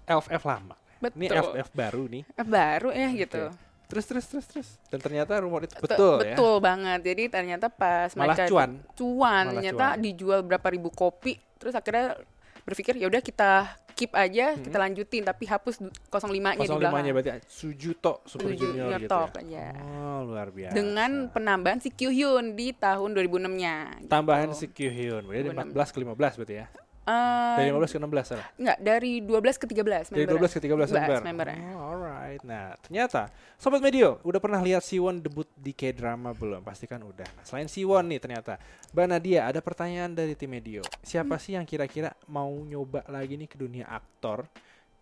elf-elf 0.05 0.43
lama. 0.43 0.75
Ini 1.03 1.27
Betul. 1.29 1.37
elf-elf 1.37 1.71
baru 1.73 2.03
nih. 2.09 2.23
Eh, 2.33 2.47
baru 2.47 2.89
ya 2.91 3.09
gitu. 3.13 3.43
Terus 3.87 4.05
terus 4.09 4.25
terus 4.25 4.47
terus. 4.49 4.69
Dan 4.89 4.99
ternyata 4.99 5.37
rumor 5.37 5.63
itu 5.63 5.77
Te- 5.77 5.83
betul, 5.85 6.25
ya. 6.25 6.33
betul 6.33 6.55
banget. 6.59 7.01
Jadi 7.05 7.23
ternyata 7.29 7.67
pas 7.69 8.09
Malah 8.17 8.33
mereka 8.33 8.45
cuan. 8.49 8.71
cuan, 8.95 9.45
Malah 9.45 9.53
ternyata 9.53 9.87
cuan. 9.93 10.01
dijual 10.01 10.41
berapa 10.41 10.69
ribu 10.71 10.89
kopi. 10.89 11.37
Terus 11.61 11.77
akhirnya 11.77 12.17
berpikir 12.63 12.95
ya 12.97 13.11
udah 13.11 13.19
kita 13.19 13.75
keep 14.03 14.13
aja, 14.13 14.47
Hmm. 14.53 14.67
kita 14.67 14.77
lanjutin 14.77 15.23
tapi 15.23 15.47
hapus 15.47 15.79
du- 15.79 15.95
05-nya 16.11 16.59
di 16.59 16.67
05 16.67 16.83
belakang. 16.83 16.99
nya 17.01 17.13
berarti 17.15 17.31
Sujuto 17.47 18.13
Super 18.25 18.51
Junior, 18.51 18.91
Junior 18.91 18.99
gitu 18.99 19.15
ya. 19.15 19.31
aja. 19.39 19.67
Oh, 19.79 20.21
luar 20.27 20.51
biasa. 20.51 20.75
Dengan 20.75 21.11
penambahan 21.31 21.79
si 21.79 21.89
Kyuhyun 21.89 22.53
di 22.53 22.75
tahun 22.75 23.11
2006-nya. 23.13 23.75
gitu. 23.97 24.11
tambahan 24.11 24.51
si 24.51 24.67
Kyuhyun. 24.67 25.23
Berarti 25.23 25.39
dari 25.45 25.55
2006. 25.55 25.71
14 25.71 25.89
ke 25.89 25.99
15 26.03 26.33
berarti 26.35 26.55
ya. 26.57 26.67
Eh, 27.03 27.57
Dari 27.59 27.71
15 27.75 27.91
ke 27.91 27.99
16 27.99 28.27
salah. 28.31 28.47
enggak, 28.55 28.79
dari 28.79 29.13
12 29.19 29.59
ke 29.59 29.67
13 29.67 30.07
Dari 30.07 30.23
12 30.23 30.55
ke 30.55 30.61
13 30.63 30.87
member. 30.87 31.19
membernya. 31.21 31.59
Oh, 31.75 31.91
alright. 31.91 32.39
Nah, 32.47 32.79
ternyata 32.79 33.27
Sobat 33.59 33.83
Medio 33.83 34.23
udah 34.23 34.39
pernah 34.39 34.63
lihat 34.63 34.87
Siwon 34.87 35.19
debut 35.19 35.51
di 35.53 35.75
K-drama 35.75 36.31
belum? 36.31 36.63
Pasti 36.63 36.87
kan 36.87 37.03
udah. 37.03 37.27
Nah, 37.27 37.43
selain 37.43 37.67
Siwon 37.67 38.07
nih 38.07 38.23
ternyata, 38.23 38.55
Mbak 38.95 39.07
Nadia 39.09 39.51
ada 39.51 39.59
pertanyaan 39.59 40.15
dari 40.15 40.39
tim 40.39 40.47
Medio. 40.47 40.87
Siapa 41.03 41.43
sih 41.43 41.59
yang 41.59 41.67
kira-kira 41.67 42.15
mau 42.31 42.55
nyoba 42.63 43.03
lagi 43.11 43.35
nih 43.35 43.51
ke 43.51 43.59
dunia 43.59 43.91
aktor? 43.91 44.47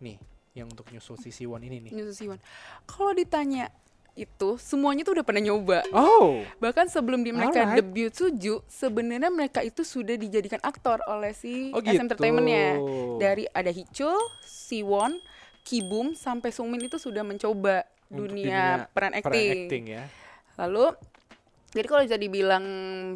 Nih, 0.01 0.17
yang 0.57 0.73
untuk 0.73 0.89
nyusul 0.89 1.21
si 1.21 1.29
Siwon 1.29 1.61
ini 1.61 1.85
nih. 1.85 1.93
Nyusul 1.93 2.17
Siwon. 2.17 2.39
Kalau 2.89 3.13
ditanya 3.13 3.69
itu 4.13 4.57
semuanya 4.57 5.03
tuh 5.03 5.15
udah 5.15 5.23
pernah 5.23 5.41
nyoba. 5.41 5.81
Oh, 5.91 6.43
Bahkan 6.57 6.87
sebelum 6.87 7.21
di 7.21 7.31
mereka 7.31 7.65
Alright. 7.65 7.79
debut 7.79 8.11
Suju, 8.11 8.61
sebenarnya 8.65 9.29
mereka 9.29 9.61
itu 9.61 9.81
sudah 9.81 10.15
dijadikan 10.15 10.59
aktor 10.61 11.01
oleh 11.05 11.31
si 11.31 11.71
Oh, 11.71 11.79
SM 11.79 11.87
gitu. 11.87 12.03
Entertainment-nya. 12.05 12.67
Dari 13.17 13.45
ada 13.47 13.69
Hichul, 13.69 14.17
Siwon, 14.41 15.19
Kibum 15.61 16.13
sampai 16.13 16.51
Sungmin 16.51 16.83
itu 16.83 16.97
sudah 16.97 17.21
mencoba 17.21 17.87
Untuk 18.07 18.33
dunia, 18.33 18.91
peran 18.91 19.13
peran 19.13 19.33
acting. 19.33 19.59
acting 19.65 19.85
ya. 19.91 20.05
Lalu 20.57 20.97
Jadi 21.71 21.87
kalau 21.87 22.03
bisa 22.03 22.19
dibilang 22.19 22.65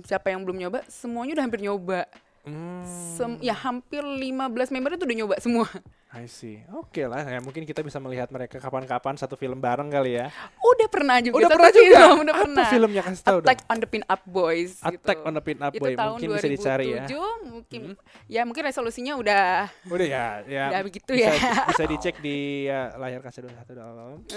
siapa 0.02 0.30
yang 0.30 0.46
belum 0.46 0.54
nyoba, 0.56 0.86
semuanya 0.86 1.34
udah 1.34 1.44
hampir 1.44 1.58
nyoba. 1.58 2.06
Hmm, 2.46 2.86
Sem- 3.16 3.40
ya 3.40 3.50
hampir 3.52 3.98
15 3.98 4.38
member 4.70 4.94
itu 4.94 5.02
udah 5.02 5.18
nyoba 5.18 5.34
semua. 5.42 5.66
I 6.14 6.30
see. 6.30 6.62
Oke 6.70 7.10
lah, 7.10 7.26
ya 7.26 7.42
mungkin 7.42 7.66
kita 7.66 7.82
bisa 7.82 7.98
melihat 7.98 8.30
mereka 8.30 8.62
kapan-kapan 8.62 9.18
satu 9.18 9.34
film 9.34 9.58
bareng 9.58 9.90
kali 9.90 10.14
ya. 10.14 10.30
Udah 10.62 10.86
pernah 10.86 11.18
juga. 11.18 11.42
Udah 11.42 11.48
satu 11.50 11.56
pernah 11.58 11.72
juga? 11.74 11.98
film, 11.98 12.18
udah 12.22 12.34
Apa 12.34 12.42
pernah. 12.46 12.66
filmnya 12.70 13.02
kasih 13.02 13.22
tahu 13.26 13.38
Attack 13.42 13.58
dong? 13.58 13.66
on 13.66 13.78
the 13.82 13.88
Pin 13.90 14.04
Up 14.06 14.22
Boys. 14.22 14.72
Attack 14.78 15.18
gitu. 15.18 15.26
on 15.26 15.32
the 15.34 15.42
Pin 15.42 15.58
Up 15.58 15.72
itu 15.74 15.82
Boy, 15.82 15.92
tahun 15.98 16.10
mungkin 16.14 16.28
2007, 16.30 16.38
bisa 16.38 16.48
dicari 16.54 16.86
ya. 16.86 17.04
mungkin 17.44 17.82
ya 18.30 18.42
mungkin 18.46 18.62
resolusinya 18.62 19.12
udah 19.18 19.44
Udah 19.90 20.06
ya, 20.06 20.26
ya. 20.46 20.64
Udah 20.70 20.82
begitu 20.86 21.10
bisa, 21.18 21.34
ya. 21.34 21.50
Bisa 21.74 21.84
dicek 21.84 22.14
di 22.22 22.38
ya, 22.70 22.94
layar 22.94 23.18
kaca 23.18 23.40
21 23.42 24.30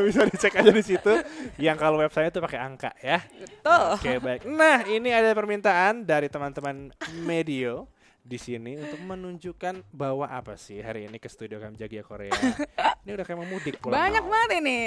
bisa 0.08 0.20
dicek 0.24 0.52
aja 0.56 0.72
di 0.72 0.82
situ. 0.82 1.12
Yang 1.60 1.76
kalau 1.76 2.00
website 2.00 2.32
itu 2.32 2.40
pakai 2.40 2.58
angka 2.58 2.90
ya. 3.00 3.20
betul. 3.20 3.84
Oke 4.00 4.12
baik. 4.16 4.40
Nah 4.48 4.88
ini 4.88 5.12
ada 5.12 5.36
permintaan 5.36 6.02
dari 6.02 6.32
teman-teman 6.32 6.88
medio 7.20 7.84
di 8.30 8.38
sini 8.38 8.78
untuk 8.78 9.02
menunjukkan 9.02 9.82
bahwa 9.90 10.30
apa 10.30 10.54
sih 10.54 10.78
hari 10.78 11.10
ini 11.10 11.18
ke 11.18 11.26
studio 11.26 11.58
kami 11.58 11.74
Jagia 11.74 12.06
Korea. 12.06 12.30
ini 13.02 13.10
udah 13.10 13.26
kayak 13.26 13.38
mau 13.42 13.48
mudik. 13.50 13.82
Banyak 13.82 14.22
banget 14.22 14.50
ini. 14.62 14.78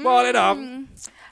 Boleh 0.00 0.32
dong. 0.32 0.56
Hmm, 0.56 0.80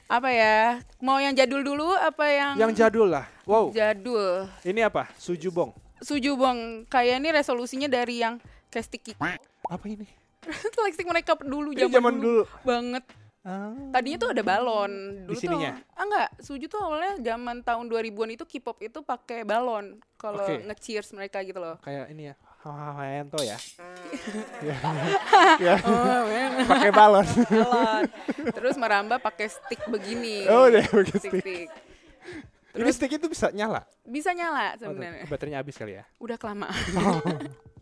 Apa 0.05 0.29
ya? 0.29 0.77
Mau 1.01 1.17
yang 1.17 1.33
jadul 1.33 1.65
dulu 1.65 1.89
apa 1.97 2.25
yang 2.29 2.53
Yang 2.61 2.85
jadul 2.85 3.09
lah. 3.09 3.25
Wow. 3.49 3.73
jadul? 3.73 4.45
Ini 4.61 4.85
apa? 4.85 5.09
Sujubong. 5.17 5.73
Sujubong. 6.05 6.85
Kayak 6.85 7.17
ini 7.17 7.29
resolusinya 7.33 7.89
dari 7.89 8.21
yang 8.21 8.37
sticky. 8.69 9.17
Apa 9.65 9.85
ini? 9.89 10.05
Stick 10.93 11.09
mereka 11.09 11.33
dulu 11.41 11.73
zaman, 11.73 11.89
zaman 11.89 12.13
dulu. 12.21 12.45
dulu. 12.45 12.61
banget. 12.61 13.03
Ah. 13.45 13.69
Tadinya 13.93 14.17
tuh 14.17 14.29
ada 14.33 14.41
balon. 14.41 14.91
Dulu 15.29 15.37
sininya? 15.37 15.77
Tuh, 15.77 15.93
ah 15.93 16.03
enggak, 16.03 16.27
Suju 16.41 16.65
tuh 16.65 16.81
awalnya 16.81 17.13
zaman 17.21 17.61
tahun 17.61 17.85
2000-an 17.85 18.29
itu 18.33 18.43
K-pop 18.43 18.81
itu 18.81 18.99
pakai 19.05 19.45
balon 19.45 20.01
kalau 20.17 20.41
Oke. 20.41 20.65
nge-cheers 20.65 21.13
mereka 21.13 21.45
gitu 21.45 21.61
loh. 21.61 21.77
Kayak 21.79 22.09
ini 22.09 22.33
ya. 22.33 22.35
Hawaento 22.65 23.37
ya. 23.45 23.61
Ya. 24.65 24.77
Ya. 25.61 25.75
Pakai 26.65 26.89
balon. 26.89 27.21
balon. 27.53 28.03
Terus 28.49 28.75
merambah 28.75 29.21
pakai 29.21 29.53
stick 29.53 29.85
begini. 29.85 30.49
Oh, 30.49 30.65
udah 30.65 30.81
pakai 30.81 31.17
stick. 31.21 31.41
stick. 31.45 31.69
Ini 32.75 32.89
stick 32.89 33.11
itu 33.13 33.29
bisa 33.29 33.53
nyala. 33.53 33.85
Bisa 34.01 34.33
nyala 34.33 34.73
Oh, 34.81 34.89
sebenarnya. 34.89 35.29
baterainya 35.29 35.61
habis 35.61 35.77
kali 35.77 36.01
ya. 36.01 36.03
Udah 36.17 36.41
kelamaan. 36.41 36.73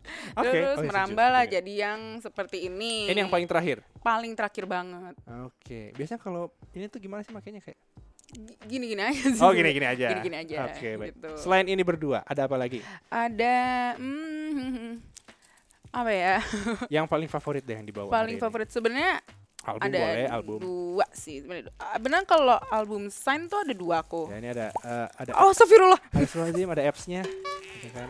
Oke. 0.38 0.48
Terus 0.48 0.76
Oh, 0.76 0.82
iya, 0.82 0.88
merambah 0.88 1.28
lah 1.28 1.44
jadi 1.44 1.72
yang 1.74 2.00
seperti 2.18 2.66
ini. 2.66 3.08
Ini 3.08 3.24
yang 3.24 3.32
paling 3.32 3.46
terakhir. 3.46 3.80
paling 3.98 4.32
terakhir 4.32 4.64
banget. 4.64 5.14
Oke. 5.44 5.92
Biasanya 5.92 6.20
kalau 6.20 6.52
ini 6.72 6.86
tuh 6.86 6.98
gimana 6.98 7.20
sih 7.20 7.32
makanya 7.32 7.60
kayak? 7.60 7.80
Gini-gini 8.66 8.98
aja 9.00 9.24
sih. 9.30 9.40
Oh 9.40 9.50
gini-gini 9.50 9.86
aja. 9.86 10.06
Gini-gini 10.10 10.36
aja. 10.36 10.56
Oke 10.66 10.88
baik. 10.96 11.12
gitu. 11.14 11.28
Selain 11.38 11.64
ini 11.64 11.80
berdua, 11.80 12.20
ada 12.24 12.44
apa 12.44 12.56
lagi? 12.56 12.82
Ada 13.06 13.54
hmm, 13.94 14.98
apa 16.00 16.10
ya? 16.10 16.34
yang 17.00 17.06
paling 17.06 17.28
favorit 17.28 17.62
deh 17.62 17.74
yang 17.74 17.86
dibawa. 17.86 18.10
paling 18.10 18.36
favorit 18.36 18.68
sebenarnya 18.68 19.22
Album 19.64 19.80
ada 19.80 19.96
boleh, 19.96 20.26
album. 20.28 20.58
dua 20.60 21.06
sih 21.08 21.40
sebenarnya. 21.40 21.72
Ah, 21.80 21.96
Benar 21.96 22.28
kalau 22.28 22.60
album 22.68 23.08
Sign 23.08 23.48
tuh 23.48 23.64
ada 23.64 23.72
dua 23.72 24.04
aku. 24.04 24.28
Ya 24.28 24.36
ini 24.36 24.48
ada 24.50 24.68
eh, 24.74 25.08
ada 25.16 25.30
Oh, 25.40 25.48
astagfirullah. 25.48 25.96
Astagfirullahaladzim, 26.12 26.68
ada 26.68 26.82
apps-nya. 26.84 27.22
Gitu 27.80 27.88
kan. 27.88 28.08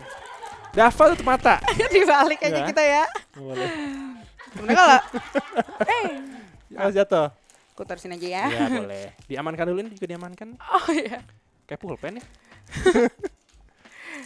Dava 0.75 1.05
tutup 1.11 1.23
mata. 1.25 1.63
Dibalik 1.95 2.41
aja 2.41 2.59
Ya. 2.59 2.67
kita 2.67 2.83
ya. 2.83 3.05
Boleh. 3.33 3.69
Sebenarnya 4.51 4.77
kalau 4.77 4.99
eh 5.87 6.07
Oh, 6.75 6.91
jatuh. 6.91 7.31
aku 7.73 7.83
tarusin 7.85 8.11
aja 8.13 8.27
ya. 8.27 8.45
Ya 8.51 8.67
boleh. 8.83 9.15
Diamankan 9.25 9.65
dulu 9.71 9.79
ini 9.81 9.91
juga 9.91 10.07
diamankan. 10.11 10.59
Oh 10.59 10.87
iya. 10.91 11.23
Kayak 11.65 11.81
pulpen 11.81 12.19
ya. 12.19 12.25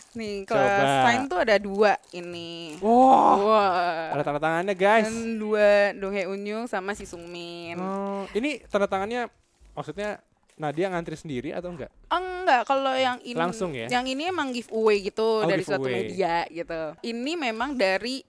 Nih, 0.08 0.44
kalau. 0.44 0.64
Sign 1.04 1.28
tuh 1.28 1.38
ada 1.38 1.56
dua 1.56 1.96
ini. 2.10 2.80
Wah. 2.80 3.36
Wah. 3.36 4.16
Ada 4.16 4.22
tanda 4.22 4.40
tangannya 4.40 4.72
guys. 4.72 5.04
Dan 5.04 5.36
dua 5.36 5.92
Dong 5.94 6.12
Hae 6.12 6.24
Unyung 6.24 6.64
sama 6.64 6.92
si 6.92 7.04
Sungmin. 7.04 7.76
Oh, 7.76 8.24
ini 8.32 8.64
tanda 8.66 8.88
tangannya 8.88 9.28
maksudnya 9.72 10.18
Nadia 10.56 10.90
ngantri 10.90 11.14
sendiri 11.14 11.52
atau 11.52 11.70
enggak? 11.70 11.92
Oh, 12.08 12.18
enggak, 12.48 12.62
kalau 12.64 12.90
yang 12.90 13.20
ini 13.20 13.36
Langsung 13.36 13.70
ya? 13.70 13.86
Yang 13.86 14.04
ini 14.10 14.22
emang 14.26 14.48
giveaway 14.50 14.98
gitu 15.02 15.20
Oh, 15.38 15.44
dari 15.44 15.60
suatu 15.60 15.84
giveaway. 15.84 16.08
media 16.08 16.34
gitu. 16.48 16.80
Ini 17.02 17.32
memang 17.34 17.76
dari 17.76 18.24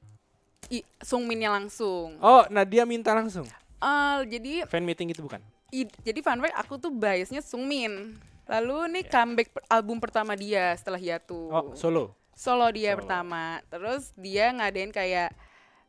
i, 0.67 0.83
Sungminnya 0.99 1.49
langsung. 1.49 2.19
Oh, 2.19 2.43
Nadia 2.47 2.83
minta 2.83 3.11
langsung. 3.11 3.47
Eh, 3.79 4.19
jadi 4.27 4.67
Fan 4.67 4.83
meeting 4.83 5.09
itu 5.09 5.21
bukan? 5.21 5.39
i- 5.69 5.87
jadi 6.01 6.19
fun 6.19 6.37
fact 6.37 6.57
aku 6.57 6.75
tuh 6.75 6.89
biasnya 6.89 7.39
Sungmin. 7.39 8.19
Lalu 8.43 8.91
nih 8.91 9.03
Ya. 9.03 9.11
comeback 9.15 9.47
album 9.67 9.97
pertama 9.97 10.33
dia 10.33 10.75
setelah 10.75 10.97
hiatu. 10.97 11.47
Oh, 11.47 11.71
solo. 11.73 12.11
Solo 12.33 12.67
dia 12.69 12.91
Solo. 12.91 12.99
pertama. 12.99 13.43
Terus 13.65 14.11
dia 14.13 14.49
ngadain 14.49 14.89
kayak 14.89 15.31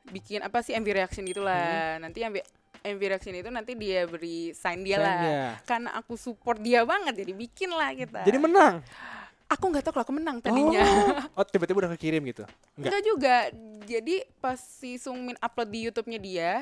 bikin 0.06 0.40
apa 0.40 0.60
sih 0.60 0.72
MV 0.72 0.86
reaction 0.86 1.24
gitulah. 1.24 1.98
Nanti 1.98 2.20
MV 2.20 2.44
MV 2.82 3.00
reaction 3.00 3.34
itu 3.34 3.48
nanti 3.48 3.72
dia 3.74 4.04
beri 4.04 4.52
sign 4.52 4.80
dia. 4.80 4.96
Sign 4.96 5.04
lah. 5.04 5.20
dia. 5.20 5.44
Karena 5.64 5.90
aku 5.94 6.14
support 6.14 6.58
dia 6.58 6.82
banget 6.82 7.16
jadi 7.16 7.32
bikin 7.32 7.70
lah 7.70 7.92
kita. 7.92 8.24
Jadi 8.24 8.38
menang. 8.38 8.80
aku 9.46 9.64
nggak 9.66 9.82
tahu 9.82 9.92
kalau 9.98 10.04
aku 10.06 10.14
menang 10.14 10.38
tadinya. 10.38 10.86
Oh, 11.34 11.42
tiba-tiba 11.52 11.82
udah 11.82 11.90
kekirim 11.94 12.22
gitu. 12.24 12.46
Enggak. 12.74 12.86
Enggak 12.86 13.02
juga. 13.02 13.36
Jadi 13.82 14.14
pas 14.38 14.54
si 14.56 14.94
Sungmin 14.94 15.34
upload 15.36 15.68
di 15.68 15.80
YouTube-nya 15.84 16.18
dia, 16.18 16.52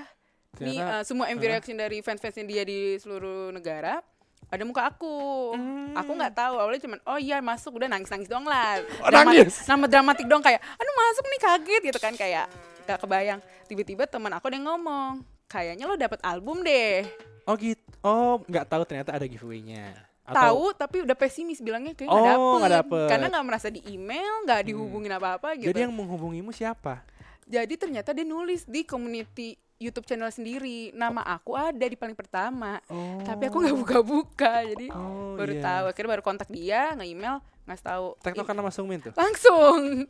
nih 0.57 0.81
Ternyata- 0.81 0.97
eh, 0.97 1.03
semua 1.05 1.29
MV 1.29 1.39
Hah? 1.39 1.51
reaction 1.53 1.77
dari 1.77 2.01
fans-fansnya 2.01 2.49
dia 2.49 2.63
di 2.65 2.97
seluruh 2.97 3.53
negara 3.53 4.01
ada 4.49 4.65
muka 4.65 4.89
aku. 4.89 5.53
Hmm. 5.53 5.93
Aku 5.93 6.17
nggak 6.17 6.33
tahu 6.33 6.55
awalnya 6.57 6.81
cuman 6.81 6.99
oh 7.05 7.21
iya 7.21 7.37
masuk 7.39 7.77
udah 7.77 7.93
nangis-nangis 7.93 8.27
dong 8.27 8.49
lah. 8.49 8.81
Oh, 9.05 9.13
Dramatik- 9.13 9.45
nangis? 9.45 9.69
Nama 9.69 9.85
dramatik 9.87 10.25
dong 10.25 10.41
kayak 10.41 10.61
aduh 10.65 10.95
masuk 10.97 11.25
nih 11.29 11.41
kaget 11.45 11.83
gitu 11.93 11.99
kan 12.01 12.15
kayak 12.17 12.47
gak 12.89 13.05
kebayang. 13.05 13.41
Tiba-tiba 13.69 14.09
teman 14.09 14.33
aku 14.33 14.49
ada 14.49 14.57
yang 14.57 14.65
ngomong, 14.67 15.21
kayaknya 15.49 15.85
lo 15.89 15.97
dapet 15.97 16.21
album 16.23 16.61
deh. 16.63 17.09
Oh 17.49 17.57
gitu. 17.57 17.81
Oh, 18.05 18.39
nggak 18.45 18.69
tahu 18.69 18.83
ternyata 18.85 19.17
ada 19.17 19.25
giveaway-nya. 19.25 20.07
Tahu 20.29 20.77
tapi 20.77 21.09
udah 21.09 21.17
pesimis 21.17 21.65
bilangnya 21.65 21.97
kayak 21.97 22.13
Oh, 22.13 22.21
nggak 22.21 22.29
dapet. 22.29 22.53
nggak 22.61 22.75
dapet. 22.85 23.01
Hmm. 23.01 23.11
Karena 23.11 23.27
nggak 23.33 23.47
merasa 23.49 23.69
di 23.73 23.81
email, 23.89 24.33
nggak 24.45 24.61
dihubungin 24.69 25.13
apa-apa 25.17 25.57
gitu. 25.57 25.73
Jadi 25.73 25.89
yang 25.89 25.95
menghubungimu 25.97 26.53
siapa? 26.53 27.01
Jadi 27.49 27.75
ternyata 27.81 28.13
dia 28.13 28.29
nulis 28.29 28.69
di 28.69 28.85
community 28.85 29.57
YouTube 29.81 30.05
channel 30.05 30.29
sendiri. 30.29 30.93
Nama 30.93 31.25
aku 31.25 31.57
ada 31.57 31.81
di 31.81 31.97
paling 31.97 32.13
pertama. 32.13 32.77
Oh. 32.93 33.25
Tapi 33.25 33.49
aku 33.49 33.57
nggak 33.65 33.79
buka-buka. 33.81 34.69
Jadi 34.69 34.93
Oh, 34.93 35.33
baru 35.41 35.57
iya. 35.57 35.65
tahu. 35.65 35.85
Akhirnya 35.89 36.11
baru 36.13 36.23
kontak 36.23 36.49
dia, 36.53 36.93
nge-email, 36.93 37.41
ngasih 37.65 37.85
tahu. 37.89 38.07
Tektokan 38.21 38.53
nama 38.53 38.69
Sungmin 38.69 39.01
tuh. 39.01 39.17
Langsung. 39.17 40.05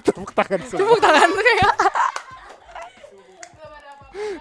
Tepuk 0.00 0.30
tangan 0.32 0.60
semua. 0.64 0.80
Tepuk 0.80 0.98
tangan 0.98 1.28
kayak. 1.28 1.72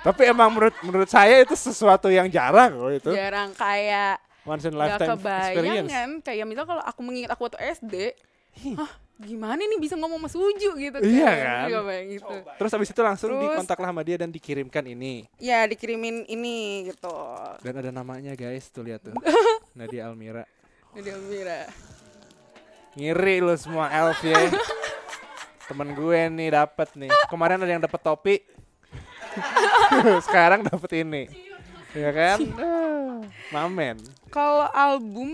Tapi 0.01 0.22
emang 0.28 0.50
menurut 0.51 0.75
menurut 0.84 1.10
saya 1.10 1.44
itu 1.44 1.56
sesuatu 1.56 2.10
yang 2.12 2.28
jarang 2.28 2.75
loh 2.75 2.92
itu. 2.92 3.12
Jarang 3.13 3.54
kayak 3.54 4.20
Once 4.42 4.66
in 4.66 4.74
lifetime 4.74 5.22
experience. 5.22 5.90
kan. 5.92 6.10
Kayak 6.25 6.46
misal 6.50 6.66
kalau 6.66 6.82
aku 6.82 7.00
mengingat 7.06 7.32
aku 7.32 7.46
waktu 7.48 7.60
SD. 7.78 7.96
Hah 8.75 8.92
gimana 9.22 9.62
nih 9.62 9.78
bisa 9.78 9.94
ngomong 9.94 10.18
sama 10.18 10.30
Suju 10.34 10.74
gitu 10.82 10.98
Iya 10.98 11.30
kan? 11.30 11.66
Nggak 11.70 11.82
kebayang 11.86 12.08
gitu. 12.10 12.36
Terus 12.58 12.72
habis 12.74 12.90
itu 12.90 13.01
langsung 13.06 13.30
Terus- 13.30 13.44
dikontaklah 13.54 13.90
sama 13.94 14.01
dia 14.01 14.18
dan 14.18 14.34
dikirimkan 14.34 14.84
ini. 14.90 15.30
Ya 15.38 15.62
dikirimin 15.70 16.25
ini 16.25 16.90
gitu. 16.90 17.13
Dan 17.62 17.74
ada 17.78 17.94
namanya 17.94 18.34
guys, 18.34 18.66
tuh 18.74 18.82
lihat 18.82 19.06
tuh. 19.06 19.13
Nadia 19.78 20.10
Almira. 20.10 20.44
Jadi 20.98 21.08
Elvira. 21.08 21.62
Ngiri 22.92 23.40
lu 23.40 23.56
semua 23.56 23.88
elf 23.88 24.20
ya. 24.20 24.36
Temen 25.72 25.90
gue 25.96 26.20
nih 26.30 26.50
dapat 26.51 26.90
nih. 26.94 27.08
Kemarin 27.25 27.58
ada 27.58 27.72
yang 27.72 27.80
dapat 27.80 27.96
topi. 27.98 28.36
Sekarang 30.28 30.62
dapat 30.62 30.92
ini. 30.98 31.32
Ya 31.92 32.12
kan? 32.12 32.38
Ah, 32.56 33.20
Mamen. 33.50 34.00
Kalau 34.28 34.68
album 34.68 35.32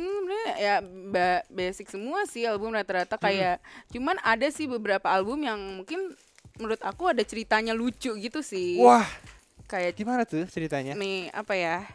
ya 0.56 0.82
ba- 0.82 1.46
basic 1.48 1.86
semua 1.88 2.25
sih 2.25 2.46
album 2.46 2.70
rata-rata 2.72 3.13
kayak 3.15 3.62
cuman 3.89 4.17
ada 4.22 4.46
sih 4.48 4.65
beberapa 4.65 5.06
album 5.08 5.41
yang 5.41 5.58
mungkin 5.75 6.13
menurut 6.58 6.82
aku 6.82 7.06
ada 7.08 7.22
ceritanya 7.22 7.74
lucu 7.74 8.13
gitu 8.13 8.41
sih. 8.41 8.77
Wah, 8.77 9.06
Kayak 9.65 9.98
gimana 9.98 10.22
tuh 10.24 10.46
ceritanya? 10.46 10.94
nih 10.94 11.27
apa 11.29 11.53
ya? 11.53 11.86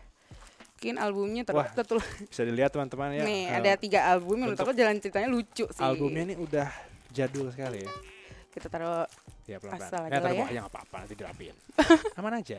Mungkin 0.77 0.99
albumnya 0.99 1.43
ter 1.43 1.55
Wah, 1.55 1.67
tertul- 1.69 2.03
Bisa 2.27 2.43
dilihat 2.43 2.71
teman-teman 2.71 3.15
ya. 3.17 3.23
nih 3.23 3.47
ada 3.49 3.71
tiga 3.75 4.03
album 4.05 4.43
menurut 4.43 4.59
aku 4.59 4.71
jalan 4.73 4.99
ceritanya 4.99 5.27
lucu 5.27 5.65
sih. 5.65 5.79
albumnya 5.81 6.23
ini 6.25 6.35
udah 6.37 6.67
jadul 7.09 7.51
sekali 7.51 7.83
ya. 7.83 7.91
Kita 8.53 8.69
taruh 8.69 9.09
Ya 9.43 9.57
pelan-pelan. 9.57 9.89
Asal 9.89 10.03
Ya, 10.03 10.07
aja 10.07 10.15
lah 10.15 10.23
taruh 10.23 10.37
ya. 10.47 10.61
nggak 10.61 10.71
apa-apa 10.71 10.97
nanti 11.01 11.15
dirapiin. 11.15 11.57
Aman 12.19 12.33
aja. 12.37 12.59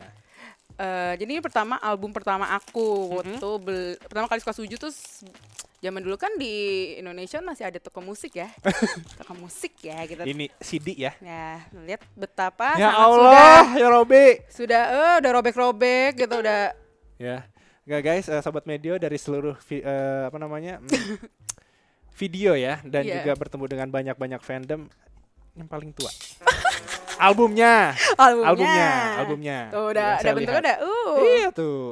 eh, 0.76 1.14
jadi 1.16 1.30
ini 1.30 1.40
pertama 1.40 1.78
album 1.78 2.10
pertama 2.10 2.50
aku 2.50 2.82
Mm-hmm. 2.84 3.18
waktu 3.38 3.50
bel- 3.62 3.98
pertama 4.02 4.26
kali 4.26 4.40
suka 4.40 4.52
Suju 4.52 4.76
tuh 4.76 4.90
zaman 5.80 6.00
dulu 6.00 6.16
kan 6.16 6.34
di 6.34 6.54
Indonesia 6.96 7.38
masih 7.40 7.64
ada 7.64 7.78
toko 7.78 8.00
musik 8.00 8.34
ya. 8.34 8.50
toko 9.20 9.34
musik 9.34 9.78
ya 9.80 10.02
gitu. 10.04 10.20
Ini 10.20 10.50
CD 10.58 10.98
ya. 10.98 11.14
Ya, 11.18 11.62
lihat 11.78 12.02
betapa 12.14 12.74
ya 12.74 12.90
Allah, 12.90 13.76
ya 13.76 13.88
Robi. 13.88 14.42
sudah 14.46 14.50
sudah 14.50 14.82
eh 14.90 15.14
udah 15.20 15.32
robek-robek 15.32 16.18
gitu 16.18 16.36
udah 16.36 16.74
Ya. 17.16 17.46
Nggak 17.84 18.02
guys, 18.02 18.26
eh, 18.26 18.40
sobat 18.40 18.64
medio 18.64 18.96
dari 18.96 19.16
seluruh 19.16 19.56
eh, 19.70 19.84
apa 20.26 20.38
namanya? 20.38 20.80
mm, 20.80 20.90
video 22.16 22.54
ya 22.54 22.78
dan 22.84 23.04
Iya. 23.04 23.20
juga 23.20 23.32
bertemu 23.36 23.66
dengan 23.68 23.88
banyak-banyak 23.90 24.40
fandom 24.40 24.86
yang 25.54 25.70
paling 25.70 25.94
tua. 25.94 26.10
albumnya, 27.26 27.94
albumnya. 28.18 28.50
albumnya, 28.50 28.90
albumnya. 29.22 29.60
Tuh 29.70 29.86
udah 29.94 30.10
Ya, 30.18 30.22
saya 30.22 30.32
bentuknya 30.34 30.62
udah. 30.62 30.78
Uh. 30.82 31.16
Iya 31.22 31.48
tuh. 31.54 31.86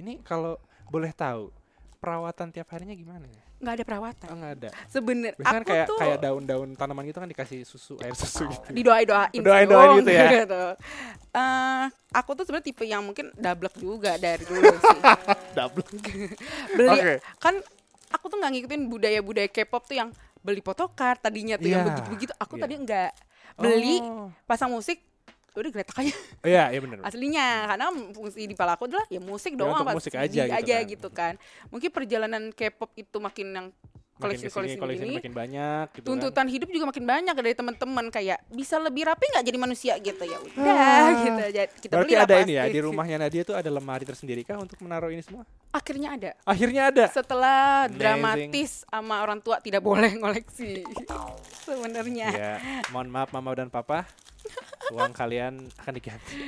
Ini 0.00 0.12
kalau 0.24 0.56
boleh 0.88 1.12
tahu 1.12 1.52
perawatan 2.00 2.52
tiap 2.52 2.68
harinya 2.72 2.96
gimana? 2.96 3.28
Nggak 3.56 3.72
ada 3.72 3.84
perawatan. 3.88 4.28
Oh 4.28 4.36
nggak 4.36 4.52
ada. 4.60 4.68
Sebenernya 4.88 5.32
Biasanya 5.36 5.52
kan 5.52 5.62
aku 5.64 5.70
kayak 5.72 5.86
tuh 5.88 5.98
kayak 6.00 6.18
daun-daun 6.20 6.68
tanaman 6.76 7.02
gitu 7.08 7.18
kan 7.24 7.28
dikasih 7.28 7.60
susu 7.64 7.96
air 8.04 8.12
susu 8.12 8.44
gitu. 8.52 8.68
Doain-doain 9.40 9.88
dong, 9.88 9.98
gitu 10.04 10.12
ya? 10.12 10.28
Eh, 11.36 11.84
aku 12.16 12.32
tuh 12.32 12.48
sebenarnya 12.48 12.64
tipe 12.72 12.88
yang 12.88 13.04
mungkin 13.04 13.28
dablek 13.36 13.76
juga 13.76 14.16
dari 14.16 14.40
dulu 14.40 14.72
sih. 14.72 15.00
Double. 15.56 15.84
Beli 16.72 16.88
Oke. 16.96 17.14
kan 17.36 17.60
aku 18.08 18.24
tuh 18.32 18.40
nggak 18.40 18.52
ngikutin 18.56 18.82
budaya-budaya 18.88 19.48
K-pop 19.52 19.84
tuh 19.84 20.00
yang 20.00 20.08
beli 20.46 20.62
photocard 20.62 21.18
tadinya 21.18 21.58
tuh 21.58 21.66
yang 21.66 21.82
Iya, 21.82 21.88
begitu-begitu. 21.90 22.32
Aku 22.38 22.54
iya. 22.54 22.62
tadi 22.62 22.74
enggak 22.78 23.10
beli 23.56 23.96
Oh. 23.98 24.30
pasang 24.46 24.70
musik 24.70 25.02
udah 25.52 25.72
geletak 25.72 25.96
aja 25.96 26.12
Iya, 26.44 26.64
iya 26.68 26.78
benar. 26.78 27.00
aslinya 27.02 27.46
karena 27.66 27.86
fungsi 28.12 28.44
di 28.44 28.52
pala 28.52 28.76
aku 28.76 28.84
adalah 28.84 29.08
ya 29.08 29.16
musik 29.18 29.52
Ya, 29.52 29.58
doang 29.58 29.72
untuk 29.74 29.88
pas 29.88 29.96
musik 29.96 30.12
aja 30.12 30.42
gitu 30.44 30.52
kan. 30.52 30.84
gitu 30.84 31.08
kan 31.10 31.32
mungkin 31.68 31.88
perjalanan 31.90 32.52
K-pop 32.52 32.92
itu 32.94 33.16
makin 33.16 33.46
yang 33.50 33.66
Ke 34.16 34.32
sini, 34.32 34.48
koleksi 34.48 34.80
ini 35.02 35.16
makin 35.18 35.34
banyak 35.34 35.86
gitu 35.92 36.00
kan. 36.00 36.08
tuntutan 36.08 36.46
hidup 36.46 36.68
juga 36.68 36.84
makin 36.86 37.04
banyak 37.04 37.34
dari 37.34 37.52
teman-teman 37.52 38.06
kayak 38.08 38.40
bisa 38.48 38.76
lebih 38.78 39.04
rapi 39.04 39.28
nggak 39.28 39.44
jadi 39.44 39.58
manusia 39.58 39.92
gitu 39.98 40.22
ya 40.22 40.38
udah 40.40 40.64
Ah. 40.66 41.08
gitu 41.20 41.42
Jadi 41.52 41.70
kita 41.78 41.92
Berarti 41.92 42.04
beli 42.06 42.16
lah 42.16 42.24
ada 42.24 42.36
ini 42.40 42.52
ya 42.54 42.64
di 42.66 42.80
rumahnya 42.86 43.16
Nadia 43.18 43.42
tuh 43.42 43.54
ada 43.54 43.68
lemari 43.68 44.02
tersendiri 44.02 44.40
kah 44.40 44.56
untuk 44.56 44.80
menaruh 44.80 45.08
ini 45.08 45.20
semua? 45.20 45.44
akhirnya 45.68 46.08
ada 46.10 46.30
Akhirnya 46.42 46.82
ada. 46.88 47.04
setelah 47.06 47.84
Amazing. 47.84 47.98
dramatis 47.98 48.70
sama 48.86 49.20
orang 49.20 49.38
tua 49.38 49.60
tidak 49.60 49.80
boleh 49.80 50.08
ngoleksi 50.14 50.80
sebenarnya 51.60 52.28
Ya, 52.28 52.52
mohon 52.88 53.08
maaf 53.08 53.30
mama 53.30 53.52
dan 53.52 53.68
papa. 53.68 54.08
Uang 54.88 55.10
kalian 55.10 55.60
akan 55.76 55.92
diganti. 55.92 56.38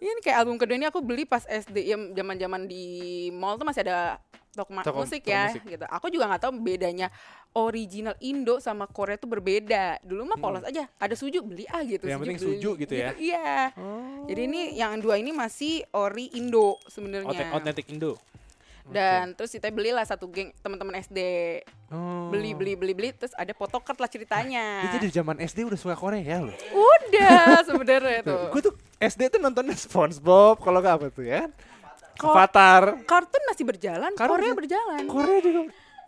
ini 0.00 0.18
kayak 0.18 0.38
album 0.38 0.56
kedua 0.56 0.74
ini 0.74 0.88
aku 0.88 0.98
beli 0.98 1.22
pas 1.22 1.44
SD 1.44 1.76
ya 1.84 1.96
zaman-zaman 2.10 2.64
di 2.64 2.84
mall 3.30 3.54
tuh 3.54 3.62
masih 3.62 3.84
ada 3.84 4.16
toko, 4.52 4.68
musik 4.98 5.20
toko 5.20 5.30
ya 5.30 5.48
musik. 5.48 5.62
gitu 5.66 5.84
aku 5.86 6.06
juga 6.08 6.24
nggak 6.26 6.42
tahu 6.42 6.52
bedanya 6.54 7.08
original 7.50 8.12
Indo 8.18 8.56
sama 8.58 8.84
Korea 8.84 9.16
tuh 9.16 9.26
berbeda 9.26 9.96
dulu 10.00 10.24
mah 10.24 10.36
polos 10.36 10.60
aja 10.62 10.88
ada 10.94 11.12
suju 11.12 11.40
beli 11.40 11.64
ah 11.66 11.80
gitu 11.80 12.02
Hmm. 12.02 12.12
Yang 12.12 12.20
penting 12.22 12.38
beli. 12.38 12.48
suju 12.50 12.70
gitu 12.78 12.94
ya? 12.94 13.08
iya 13.14 13.72
Oh. 13.74 14.24
jadi 14.24 14.40
ini 14.42 14.60
yang 14.74 14.96
dua 14.98 15.16
ini 15.16 15.30
masih 15.30 15.84
ori 15.90 16.28
Indo 16.32 16.76
sebenarnya 16.86 17.48
Authentic 17.50 17.88
Indo. 17.88 18.20
dan 18.84 19.30
terus 19.32 19.48
kita 19.48 19.68
belilah 19.68 20.02
satu 20.02 20.26
geng 20.26 20.52
teman-teman 20.58 20.98
SD 20.98 21.18
Oh. 21.88 22.28
beli 22.28 22.52
beli 22.52 22.72
beli 22.72 22.92
beli 22.92 23.08
terus 23.10 23.32
ada 23.32 23.52
photocard 23.52 23.94
lah 23.94 24.08
ceritanya 24.08 24.80
Itu 24.82 24.96
dari 24.98 25.12
zaman 25.12 25.36
SD 25.38 25.62
udah 25.62 25.76
suka 25.76 25.92
Korea 25.94 26.40
loh. 26.40 26.56
udah 26.72 27.60
sebenarnya 27.62 28.20
tuh 28.22 28.48
Gue 28.48 28.60
tuh 28.62 28.74
SD 28.98 29.28
tuh 29.28 29.38
nontonnya 29.38 29.76
SpongeBob 29.80 30.56
kalau 30.58 30.78
nggak 30.78 30.94
apa 30.94 31.06
tuh 31.08 31.22
ya. 31.22 31.52
Ko- 32.22 32.30
Avatar. 32.30 33.02
kartun 33.02 33.42
masih 33.44 33.64
berjalan 33.64 34.12
Kartun 34.12 34.30
Korea 34.32 34.52
berjalan 34.54 35.02
Korea 35.04 35.38
juga. 35.38 35.60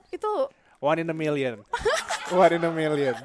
itu 0.08 0.32
One 0.78 1.00
in 1.00 1.08
a 1.08 1.16
million. 1.16 1.58
One 2.30 2.52
in 2.52 2.62
a 2.62 2.70
million. 2.70 3.16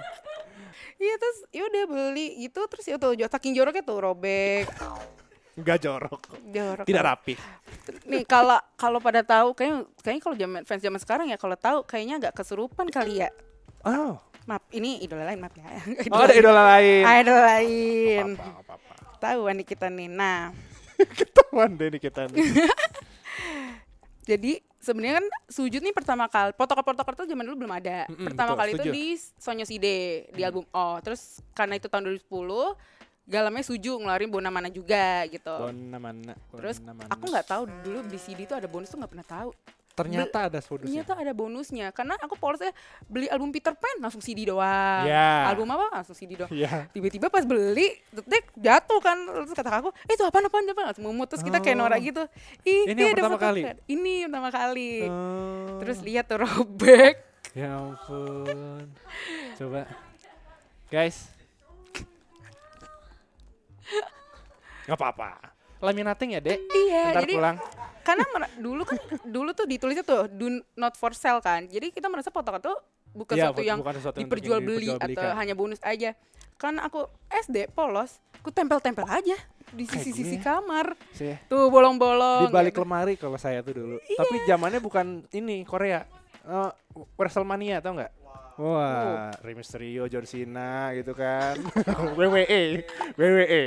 Iya 0.96 1.15
terus 1.15 1.38
ya 1.50 1.63
udah 1.63 1.84
beli 1.86 2.27
gitu 2.39 2.60
terus 2.65 2.84
ya 2.84 2.96
tuh 2.96 3.15
saking 3.15 3.53
joroknya 3.53 3.79
tuh 3.81 4.00
robek 4.00 4.67
Enggak 5.53 5.77
jorok. 5.77 6.19
jorok 6.46 6.84
Tidak 6.84 7.03
rapi. 7.03 7.36
nih 8.05 8.24
kalau 8.24 8.55
kalau 8.74 8.98
pada 8.98 9.22
tahu 9.22 9.51
kayaknya 9.53 9.84
kayaknya 9.98 10.22
kalau 10.22 10.36
zaman 10.36 10.62
fans 10.63 10.81
zaman 10.81 10.98
sekarang 10.98 11.27
ya 11.27 11.36
kalau 11.36 11.55
tahu 11.55 11.84
kayaknya 11.84 12.15
agak 12.19 12.34
kesurupan 12.34 12.88
kali 12.88 13.19
ya 13.19 13.29
Oh. 13.81 14.19
maaf 14.43 14.63
ini 14.72 15.00
idola 15.00 15.24
lain 15.24 15.39
maaf 15.39 15.51
ya 15.53 15.67
Oh, 16.10 16.19
ada 16.22 16.31
idola 16.34 16.63
lain. 16.69 17.03
Idola 17.05 17.41
lain 17.50 18.25
Apa, 18.34 18.43
apa, 18.58 18.74
apa. 18.75 18.93
tahu 19.19 19.39
nih 19.50 19.65
kita 19.65 19.88
nih 19.88 20.08
nah 20.08 20.51
Ketahuan 21.20 21.75
deh 21.75 21.88
nih 21.90 22.01
kita 22.01 22.27
nih. 22.27 22.40
jadi 24.29 24.62
sebenarnya 24.77 25.20
kan 25.20 25.27
sujud 25.50 25.81
nih 25.81 25.92
pertama 25.92 26.29
kali 26.29 26.53
protokol-protokol 26.53 27.14
itu 27.18 27.25
zaman 27.27 27.44
dulu 27.44 27.66
belum 27.66 27.74
ada 27.74 28.05
Mm-mm, 28.05 28.25
pertama 28.29 28.53
betul, 28.53 28.59
kali 28.62 28.72
setuju. 28.72 28.81
itu 28.81 28.92
di 28.94 29.05
Sonyo 29.35 29.66
Side 29.66 29.96
di 30.29 30.42
album 30.42 30.64
Oh 30.70 31.01
terus 31.01 31.42
karena 31.51 31.75
itu 31.75 31.90
tahun 31.90 32.07
2010 32.07 32.29
Galamnya 33.29 33.62
Suju 33.62 34.01
ngeluarin 34.01 34.29
Bona 34.29 34.50
Mana 34.50 34.70
juga 34.70 35.25
gitu 35.27 35.50
Bona 35.50 35.98
mana? 35.98 36.33
Terus 36.50 36.77
mana. 36.79 37.05
aku 37.05 37.25
nggak 37.25 37.48
tahu 37.48 37.64
dulu 37.81 38.00
beli 38.05 38.18
CD 38.18 38.46
itu 38.46 38.53
ada 38.53 38.66
bonus 38.66 38.90
tuh 38.90 38.98
nggak 38.98 39.12
pernah 39.12 39.27
tahu. 39.27 39.50
Ternyata 40.00 40.38
ada 40.48 40.59
bonusnya. 40.64 40.88
Ternyata 40.88 41.14
ada 41.20 41.31
bonusnya 41.35 41.88
karena 41.92 42.14
aku 42.16 42.35
polosnya 42.35 42.72
beli 43.05 43.27
album 43.27 43.51
Peter 43.51 43.75
Pan 43.75 44.00
langsung 44.00 44.24
CD 44.24 44.48
doang. 44.48 45.03
Ya. 45.03 45.51
Album 45.51 45.68
apa 45.75 46.00
langsung 46.00 46.16
CD 46.16 46.40
doang. 46.40 46.51
Iya. 46.51 46.88
Tiba-tiba 46.90 47.27
pas 47.27 47.44
beli, 47.44 48.00
detik 48.16 48.48
jatuh 48.55 49.00
kan 49.03 49.18
terus 49.20 49.51
kata 49.51 49.70
aku, 49.70 49.90
eh 50.07 50.14
itu 50.16 50.24
apa 50.24 50.40
apa 50.40 50.57
apa 50.59 50.81
langsung 50.94 51.03
mumut 51.03 51.27
terus 51.27 51.44
kita 51.44 51.59
kayak 51.59 51.75
Oh. 51.75 51.88
norak 51.88 52.00
gitu. 52.00 52.24
Ih, 52.64 52.92
Ini 52.92 53.00
yang 53.00 53.16
pertama 53.16 53.40
kali? 53.40 53.62
Ini 53.88 54.14
yang 54.25 54.29
pertama 54.31 54.51
kali. 54.51 54.92
Oh. 55.07 55.79
Terus 55.83 55.98
lihat 56.03 56.25
tuh 56.27 56.40
robek. 56.48 57.16
Ya 57.57 57.75
ampun. 57.75 58.85
Coba. 59.57 59.90
Guys. 60.88 61.29
Gak 64.85 64.98
apa-apa. 64.98 65.38
Laminating 65.79 66.35
ya, 66.35 66.42
Dek. 66.42 66.59
Iya, 66.68 67.03
Ntar 67.14 67.22
jadi 67.24 67.33
pulang. 67.38 67.57
Karena 68.17 68.48
dulu 68.57 68.81
kan 68.87 68.98
dulu 69.27 69.50
tuh 69.53 69.65
ditulisnya 69.69 70.05
tuh 70.05 70.25
do 70.31 70.63
not 70.79 70.95
for 70.95 71.13
sale 71.13 71.43
kan. 71.43 71.67
Jadi 71.67 71.93
kita 71.93 72.07
merasa 72.09 72.33
photocard 72.33 72.63
tuh 72.63 72.77
bukan 73.13 73.35
Iya, 73.35 73.50
sesuatu 73.50 73.61
yang 73.65 73.79
bukan 73.81 73.95
sesuatu 73.98 74.17
diperjualbeli 74.22 74.87
atau 74.98 75.29
hanya 75.37 75.53
bonus 75.53 75.81
aja. 75.83 76.13
Karena 76.59 76.85
aku 76.91 77.07
SD 77.31 77.72
polos, 77.72 78.19
aku 78.35 78.51
tempel-tempel 78.51 79.07
aja 79.07 79.37
di 79.72 79.85
sisi-sisi 79.87 80.37
gue. 80.37 80.43
kamar. 80.43 80.98
Sih. 81.15 81.37
Tuh 81.48 81.72
bolong-bolong. 81.72 82.50
Di 82.50 82.53
balik 82.53 82.75
gitu. 82.75 82.83
lemari 82.83 83.13
kalau 83.15 83.39
saya 83.39 83.63
tuh 83.63 83.79
dulu. 83.79 83.98
Iya. 84.03 84.19
Tapi 84.19 84.35
zamannya 84.43 84.79
bukan 84.83 85.24
ini 85.31 85.63
Korea. 85.63 86.03
Eh, 86.43 86.72
WrestleMania 87.15 87.79
tau 87.79 87.95
nggak? 87.95 88.11
Wah, 88.59 89.31
Rey 89.39 89.55
Mysterio, 89.55 90.11
John 90.11 90.27
Cena 90.27 90.91
gitu 90.91 91.15
kan. 91.15 91.55
WWE, 92.19 92.83
WWE. 93.15 93.63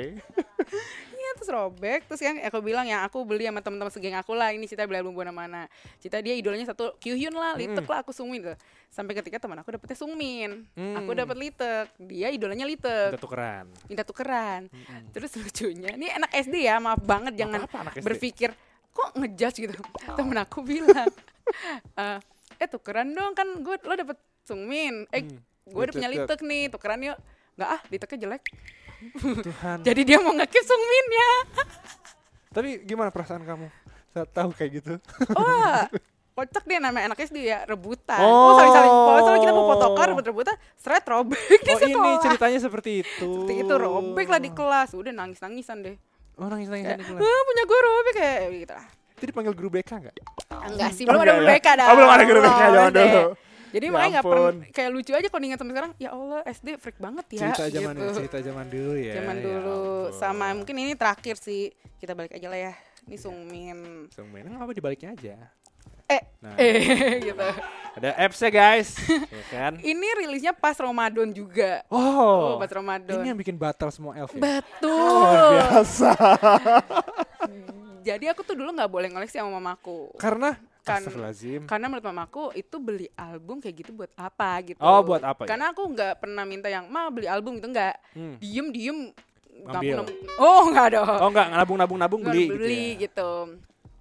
Terus 1.42 1.58
robek 1.58 2.06
terus 2.06 2.22
yang 2.22 2.38
aku 2.38 2.62
bilang 2.62 2.86
yang 2.86 3.02
aku 3.02 3.26
beli 3.26 3.50
sama 3.50 3.58
teman-teman 3.58 3.90
segeng 3.90 4.14
aku 4.14 4.30
lah 4.30 4.54
ini 4.54 4.62
Cita 4.62 4.86
beli 4.86 5.02
album 5.02 5.10
mana 5.10 5.34
mana. 5.34 5.62
Cita 5.98 6.22
dia 6.22 6.38
idolanya 6.38 6.70
satu 6.70 6.94
Kyuhyun 7.02 7.34
lah 7.34 7.58
Litek 7.58 7.82
lah 7.82 7.98
aku 7.98 8.14
Sungmin 8.14 8.46
tuh. 8.46 8.54
Sampai 8.86 9.18
ketika 9.18 9.42
teman 9.42 9.58
aku 9.58 9.74
dapetnya 9.74 9.98
Sungmin 9.98 10.70
aku 10.94 11.10
Hmm. 11.10 11.18
dapet 11.18 11.34
Litek. 11.34 11.86
Dia 11.98 12.30
idolanya 12.30 12.62
Litek. 12.62 13.10
Kita 13.10 13.18
tukeran. 13.18 13.66
minta 13.90 14.06
tukeran. 14.06 14.70
Terus 15.10 15.34
lucunya 15.34 15.90
ini 15.92 16.06
anak 16.08 16.30
SD 16.30 16.62
ya 16.62 16.78
maaf 16.78 17.02
banget 17.02 17.34
jangan 17.34 17.66
apa 17.66 17.90
berpikir 17.98 18.54
kok 18.88 19.10
ngejudge 19.12 19.58
gitu? 19.60 19.74
Temen 20.14 20.38
aku 20.38 20.62
bilang 20.62 21.10
eh 21.98 22.18
eh 22.54 22.68
tukeran 22.70 23.10
dong 23.10 23.34
kan 23.34 23.50
gue 23.58 23.82
lo 23.82 23.94
dapet 23.98 24.14
Sungmin 24.46 25.10
eh 25.10 25.26
Hmm, 25.26 25.42
gue 25.68 25.82
udah 25.84 25.94
punya. 25.98 26.06
Litek 26.06 26.38
nih 26.40 26.70
tukeran 26.70 27.02
yuk. 27.02 27.18
Nggak 27.52 27.68
ah 27.68 27.80
Liteknya 27.86 28.18
jelek 28.30 28.42
Tuhan. 29.16 29.76
jadi 29.82 30.00
dia 30.02 30.18
mau 30.18 30.32
ngekip 30.32 30.62
Sungminnya 30.62 31.30
Tapi 32.48 32.82
gimana 32.82 33.08
perasaan 33.08 33.42
kamu 33.42 33.66
saat 34.08 34.28
tahu 34.28 34.52
kayak 34.52 34.70
gitu? 34.74 34.92
Wah, 35.32 35.88
kocak 36.32 36.64
dia 36.64 36.76
namanya 36.76 37.08
anak 37.08 37.20
SD 37.22 37.42
ya, 37.42 37.64
rebutan. 37.64 38.20
Oh. 38.20 38.52
Oh, 38.52 38.54
saling-saling. 38.54 38.88
Kalau 38.88 39.16
misalnya 39.16 39.40
kita 39.40 39.52
mau 39.52 39.66
fotokar 39.66 40.06
rebut-rebutan, 40.10 40.54
seret 40.76 41.04
robek 41.06 41.40
di 41.58 41.70
Oh 41.70 41.80
sekolah. 41.80 41.88
ini 41.88 42.20
ceritanya 42.24 42.58
seperti 42.60 42.90
itu. 43.00 43.24
Seperti 43.26 43.54
itu 43.58 43.72
robek 43.72 44.26
lah 44.28 44.36
di 44.36 44.50
kelas. 44.50 44.92
Udah 44.92 45.10
nangis-nangisan 45.10 45.80
deh. 45.80 45.96
Oh 46.36 46.44
nangis 46.46 46.68
nangis 46.68 46.84
Kayak, 46.86 47.00
di 47.00 47.06
kelas. 47.08 47.20
"Ah, 47.24 47.40
punya 47.42 47.62
gue 47.64 47.78
robek 47.80 48.12
kayak 48.14 48.36
gitu 48.58 48.72
lah. 48.72 48.86
Itu 49.12 49.24
dipanggil 49.24 49.52
guru 49.54 49.68
BK 49.70 49.90
nggak? 49.94 50.16
Enggak 50.66 50.90
sih, 50.92 51.02
Oh, 51.02 51.08
belum 51.08 51.20
ada 51.20 51.24
enggak 51.24 51.36
guru 51.38 51.46
ya? 51.46 51.56
BK 51.56 51.66
dah. 51.72 51.86
Oh, 51.88 51.94
belum 51.94 52.10
ada 52.10 52.24
guru 52.26 52.40
BK, 52.42 52.60
jangan 52.68 52.92
dulu. 52.92 53.22
Jadi 53.72 53.86
Ya 53.86 53.90
makanya 53.90 54.10
nggak 54.12 54.26
pernah 54.28 54.52
kayak 54.68 54.90
lucu 54.92 55.12
aja 55.12 55.26
kalau 55.26 55.42
ingat 55.42 55.58
sampai 55.58 55.72
sekarang. 55.72 55.92
Ya 55.96 56.10
Allah, 56.12 56.40
SD 56.44 56.68
freak 56.76 56.98
banget 57.00 57.26
ya. 57.32 57.38
cerita 57.50 57.64
zaman 57.72 57.94
gitu. 57.96 58.12
cerita 58.14 58.38
zaman 58.38 58.66
dulu 58.68 58.92
ya. 58.94 59.14
Zaman 59.16 59.36
ya 59.36 59.42
dulu 59.42 59.80
ampun. 60.06 60.18
sama 60.20 60.46
mungkin 60.52 60.76
ini 60.78 60.92
terakhir 60.92 61.36
sih. 61.36 61.72
Kita 61.96 62.12
balik 62.12 62.36
aja 62.36 62.46
lah 62.46 62.60
ya. 62.60 62.72
Ini 63.02 63.16
Sungmin. 63.16 63.78
Sungmin 64.08 64.44
nggak 64.44 64.60
apa 64.60 64.72
dibaliknya 64.72 65.10
aja. 65.12 65.36
Eh, 66.06 66.22
Nah, 66.42 66.58
eh 66.58 66.76
gitu. 67.30 67.48
ada 67.94 68.10
apps-nya 68.18 68.50
guys, 68.50 68.98
ya 69.32 69.44
kan? 69.48 69.72
Ini 69.78 70.06
rilisnya 70.18 70.52
pas 70.52 70.74
Ramadan 70.74 71.30
juga. 71.30 71.80
Oh, 71.88 72.52
Oh, 72.52 72.60
pas 72.60 72.68
Ramadan. 72.68 73.16
ini 73.16 73.32
yang 73.32 73.38
bikin 73.38 73.56
batal 73.56 73.88
semua 73.88 74.12
elf. 74.18 74.28
Ya? 74.32 74.42
Betul. 74.42 75.48
Biasa. 75.56 76.12
Jadi 78.02 78.24
aku 78.26 78.42
tuh 78.42 78.58
dulu 78.58 78.74
nggak 78.74 78.90
boleh 78.90 79.08
ngoleksi 79.08 79.38
sama 79.38 79.54
mamaku. 79.54 80.10
Karena 80.18 80.58
Kan-. 80.82 81.06
Karena 81.64 81.86
menurut 81.86 82.02
mamaku 82.04 82.50
itu 82.52 82.76
beli 82.76 83.06
album 83.14 83.58
kayak 83.58 83.76
gitu 83.78 83.90
buat 83.92 84.10
apa 84.12 84.50
gitu. 84.64 84.78
Oh, 84.78 84.98
buat 85.00 85.22
apa 85.22 85.46
ya? 85.46 85.48
Karena 85.48 85.70
aku 85.70 85.82
nggak 85.86 86.18
pernah 86.18 86.42
minta 86.42 86.66
yang 86.66 86.86
ma 86.86 87.06
beli 87.06 87.26
album 87.26 87.56
gitu 87.56 87.70
nggak. 87.70 87.94
Hmm. 88.12 88.36
Diem 88.36 88.66
diem. 88.68 88.98
Ngambil. 89.62 89.94
nabung- 89.96 90.20
Oh 90.36 90.62
nggak 90.66 90.88
dong. 90.90 91.18
Oh 91.18 91.28
enggak 91.28 91.46
nabung 91.48 91.78
nabung 91.78 91.98
nabung 91.98 92.20
Nggak 92.20 92.34
beli, 92.34 92.44
beli 92.48 92.58
gitu. 92.58 92.82
ya. 92.90 93.02
gitu. 93.04 93.30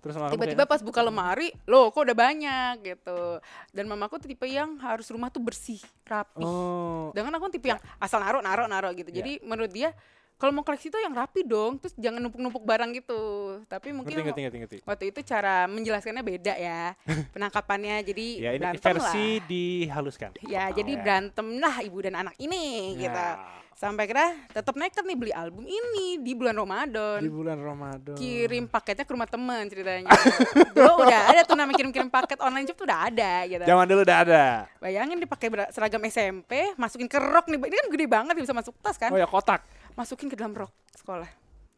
Terus 0.02 0.18
tiba-tiba 0.34 0.66
pas 0.66 0.82
buka 0.82 0.98
lemari 1.00 1.54
loh 1.64 1.94
kok 1.94 2.02
udah 2.02 2.18
banyak 2.18 2.74
gitu 2.82 3.38
dan 3.70 3.86
mamaku 3.86 4.18
tuh 4.18 4.26
tipe 4.26 4.50
yang 4.50 4.74
harus 4.82 5.06
rumah 5.06 5.30
tuh 5.30 5.38
bersih 5.38 5.78
rapi 6.02 6.42
Oh, 6.42 7.14
dengan 7.14 7.38
aku 7.38 7.54
tipe 7.54 7.70
yang 7.70 7.78
asal 8.02 8.18
naruh 8.18 8.42
naruh 8.42 8.66
naruh 8.66 8.90
gitu 8.98 9.14
Ya. 9.14 9.22
jadi 9.22 9.38
menurut 9.46 9.70
dia 9.70 9.94
kalau 10.42 10.52
mau 10.52 10.64
koleksi 10.64 10.90
tuh 10.90 10.98
yang 10.98 11.14
rapi 11.14 11.46
dong 11.46 11.78
terus 11.78 11.94
jangan 11.96 12.18
numpuk-numpuk 12.20 12.64
barang 12.64 12.90
gitu 12.96 13.22
tapi 13.68 13.94
mungkin 13.94 14.10
ngerti 14.12 14.26
ngerti 14.26 14.42
ngerti 14.42 14.58
ngerti. 14.58 14.78
waktu 14.84 15.04
itu 15.08 15.20
cara 15.24 15.70
menjelaskannya 15.70 16.24
beda 16.26 16.54
ya 16.58 16.98
penangkapannya 17.34 18.02
jadi 18.04 18.28
Ya 18.42 18.50
ini 18.52 18.60
berantem 18.60 18.82
versi 18.84 19.28
lah 19.38 19.46
dihaluskan. 19.46 20.30
ya 20.44 20.64
jadi 20.72 20.92
Ya. 20.92 21.00
berantem 21.00 21.48
lah 21.56 21.76
ibu 21.80 22.02
dan 22.02 22.18
anak 22.18 22.34
ini 22.36 22.64
gitu 22.98 23.14
Ya. 23.14 23.38
sampai 23.72 24.06
kira 24.06 24.26
tetap 24.48 24.74
nekat 24.74 25.02
nih 25.02 25.14
beli 25.16 25.30
album 25.32 25.62
ini 25.64 26.18
di 26.18 26.34
bulan 26.34 26.54
Ramadan 26.54 27.18
Di 27.18 27.30
bulan 27.30 27.58
Ramadan. 27.58 28.14
kirim 28.14 28.66
paketnya 28.66 29.06
ke 29.06 29.12
rumah 29.12 29.26
teman 29.26 29.66
ceritanya 29.66 30.10
dulu 30.76 31.02
udah 31.02 31.22
ada 31.28 31.42
tuh 31.42 31.54
namanya 31.54 31.78
kirim-kirim 31.78 32.06
paket 32.08 32.38
online 32.40 32.66
shop 32.66 32.78
tuh 32.78 32.86
udah 32.86 33.00
ada 33.08 33.46
gitu 33.46 33.62
Zaman 33.62 33.86
dulu 33.86 34.02
udah 34.02 34.18
ada. 34.20 34.44
bayangin 34.78 35.18
dipakai 35.18 35.48
seragam 35.70 36.02
SMP 36.04 36.74
masukin 36.76 37.06
ke 37.06 37.18
rok 37.18 37.46
nih 37.46 37.58
ini 37.60 37.76
kan 37.76 37.88
gede 37.90 38.06
banget 38.08 38.34
bisa 38.36 38.54
masuk 38.54 38.74
tas 38.80 38.98
kan 38.98 39.10
Oh 39.10 39.18
ya 39.18 39.26
kotak. 39.26 39.62
Masukin 39.94 40.28
ke 40.32 40.36
dalam 40.36 40.56
rok 40.56 40.72
sekolah. 40.96 41.30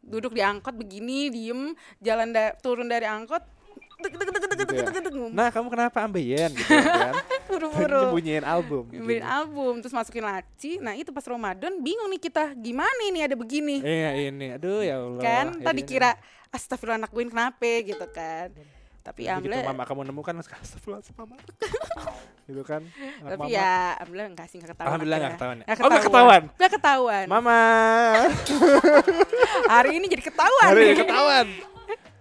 Duduk 0.04 0.36
di 0.36 0.44
angkot 0.44 0.76
begini 0.76 1.32
diem 1.32 1.72
jalan 2.04 2.36
da- 2.36 2.56
turun 2.60 2.92
dari 2.92 3.08
angkot 3.08 3.42
Gitu 4.04 4.76
ya. 4.76 5.32
Nah, 5.32 5.48
kamu 5.48 5.68
kenapa 5.72 6.04
ambeien 6.04 6.52
gitu 6.52 6.76
kan? 6.76 7.16
buru-buru. 7.48 8.12
Nyembunyiin 8.12 8.44
album. 8.44 8.84
beliin 8.92 9.24
album 9.24 9.80
terus 9.80 9.96
masukin 9.96 10.28
laci. 10.28 10.76
Nah 10.84 10.92
itu 10.98 11.16
pas 11.16 11.24
Ramadan 11.24 11.80
bingung 11.80 12.12
nih 12.12 12.20
kita 12.20 12.52
gimana 12.58 13.00
ini 13.08 13.24
ada 13.24 13.36
begini? 13.38 13.80
Iya 13.80 14.28
ini, 14.28 14.60
aduh 14.60 14.84
ya 14.84 15.00
Allah. 15.00 15.24
kan 15.24 15.46
tadi 15.56 15.82
kira 15.88 16.20
astagfirullah 16.52 17.00
anak 17.06 17.16
gue 17.16 17.24
kenapa? 17.32 17.72
Gitu 17.80 18.06
kan 18.12 18.52
tapi 19.04 19.28
Begitu 19.28 19.32
alhamdulillah 19.36 19.68
mama 19.68 19.84
kamu 19.84 20.02
nemukan 20.08 20.34
astagfirullah 20.42 21.04
mama. 21.14 21.36
gitu 22.48 22.64
kan. 22.64 22.82
anak 23.20 23.30
tapi 23.30 23.40
mama. 23.44 23.52
ya 23.52 23.72
alhamdulillah 24.00 24.30
enggak 24.32 24.48
sih 24.48 24.58
enggak 24.58 24.72
ketahuan 24.72 24.88
Alhamdulillah 24.90 25.18
akhirnya. 25.20 25.30
nggak 25.30 25.38
ketahuan 25.38 25.58
ya? 25.60 25.66
Oh, 25.84 25.90
nggak 25.92 26.06
ketahuan? 26.08 26.42
Nggak 26.56 26.72
ketahuan 26.72 27.26
Mama. 27.28 27.60
hari 29.74 29.90
ini 30.00 30.06
jadi 30.08 30.24
ketahuan 30.24 30.66
Hari 30.66 30.82
ini 30.82 30.96
ketahuan. 30.98 31.48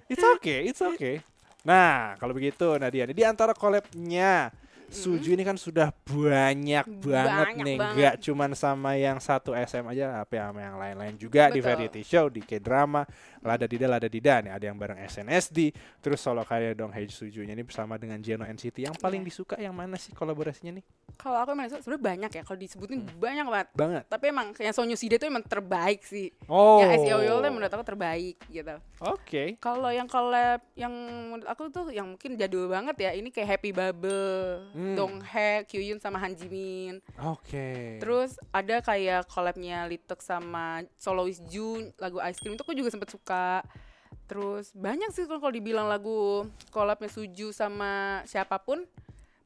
It's 0.07 0.25
okay, 0.37 0.59
it's 0.69 0.83
okay. 0.85 1.25
Nah, 1.63 2.19
kalau 2.19 2.35
begitu 2.35 2.75
Nadia, 2.77 3.07
di 3.07 3.23
antara 3.23 3.55
collabnya 3.55 4.51
Suju 4.93 5.33
ini 5.33 5.41
kan 5.41 5.57
sudah 5.57 5.89
banyak 6.05 6.85
banget 7.01 7.49
Banyak 7.49 7.65
nih, 7.65 7.77
banget. 7.81 7.97
nggak 7.97 8.15
cuman 8.29 8.51
sama 8.53 8.93
yang 8.93 9.17
satu 9.17 9.57
SM 9.57 9.89
aja, 9.89 10.21
tapi 10.21 10.37
sama 10.37 10.61
yang 10.61 10.77
lain-lain 10.77 11.17
juga 11.17 11.49
di 11.49 11.65
Betul. 11.65 11.69
variety 11.73 12.03
show, 12.05 12.29
di 12.29 12.45
K-drama, 12.45 13.09
Lada 13.43 13.67
Dida, 13.67 13.87
Lada 13.87 14.07
Dida 14.07 14.39
nih, 14.41 14.53
ada 14.53 14.65
yang 14.65 14.75
bareng 14.75 14.99
SNSD, 15.01 15.75
terus 15.99 16.19
solo 16.19 16.43
karya 16.43 16.73
dong 16.73 16.91
Hey 16.91 17.05
Sujunya 17.05 17.53
ini 17.53 17.61
bersama 17.61 17.95
dengan 17.95 18.19
Geno 18.19 18.43
NCT. 18.43 18.87
Yang 18.87 18.97
paling 18.97 19.21
Iya. 19.21 19.29
disuka 19.29 19.57
yang 19.57 19.73
mana 19.73 19.95
sih 19.97 20.11
kolaborasinya 20.13 20.73
nih? 20.73 20.85
kalau 21.13 21.37
aku 21.37 21.53
emang 21.53 21.69
suka, 21.69 21.81
sebenarnya 21.83 22.03
banyak 22.03 22.31
ya 22.33 22.43
kalau 22.43 22.59
disebutin 22.59 22.99
Hmm. 22.99 23.21
banyak 23.21 23.45
banget 23.45 23.69
Banget. 23.75 24.03
tapi 24.09 24.25
emang 24.27 24.47
yang 24.57 24.73
Sonyo 24.73 24.97
Side 24.97 25.13
itu 25.13 25.25
emang 25.25 25.45
terbaik 25.45 26.01
sih 26.03 26.33
Oh. 26.49 26.81
yang 26.81 26.91
SEO 26.97 27.21
tuh 27.37 27.53
menurut 27.53 27.69
aku 27.69 27.85
terbaik 27.85 28.37
gitu 28.49 28.75
Oke. 28.99 29.55
kalau 29.59 29.93
yang 29.93 30.09
collab 30.09 30.65
yang 30.73 30.91
menurut 31.29 31.45
aku 31.45 31.69
tuh 31.69 31.91
yang 31.91 32.09
mungkin 32.09 32.35
jadul 32.35 32.67
banget 32.67 32.97
ya 32.99 33.11
ini 33.13 33.29
kayak 33.29 33.45
Happy 33.53 33.71
Bubble, 33.71 34.73
Hmm. 34.73 34.97
Donghae, 34.97 35.63
Kyuhyun 35.65 35.99
sama 35.99 36.17
Han 36.17 36.33
Jimin. 36.33 37.05
Oke. 37.21 37.99
Terus 37.99 38.35
ada 38.51 38.81
kayak 38.81 39.27
collabnya 39.27 39.85
Litek 39.85 40.19
sama 40.19 40.81
Soloist 40.97 41.45
Jun 41.47 41.93
lagu 41.97 42.19
Ice 42.25 42.39
Cream 42.39 42.55
itu 42.55 42.63
aku 42.63 42.73
juga 42.73 42.89
sempet 42.89 43.11
suka. 43.11 43.32
Terus 44.27 44.73
banyak 44.73 45.13
sih 45.13 45.29
kalau 45.29 45.53
dibilang 45.53 45.89
lagu 45.91 46.49
collabnya 46.73 47.11
Suju 47.11 47.53
sama 47.53 48.25
siapa 48.25 48.57
pun 48.63 48.85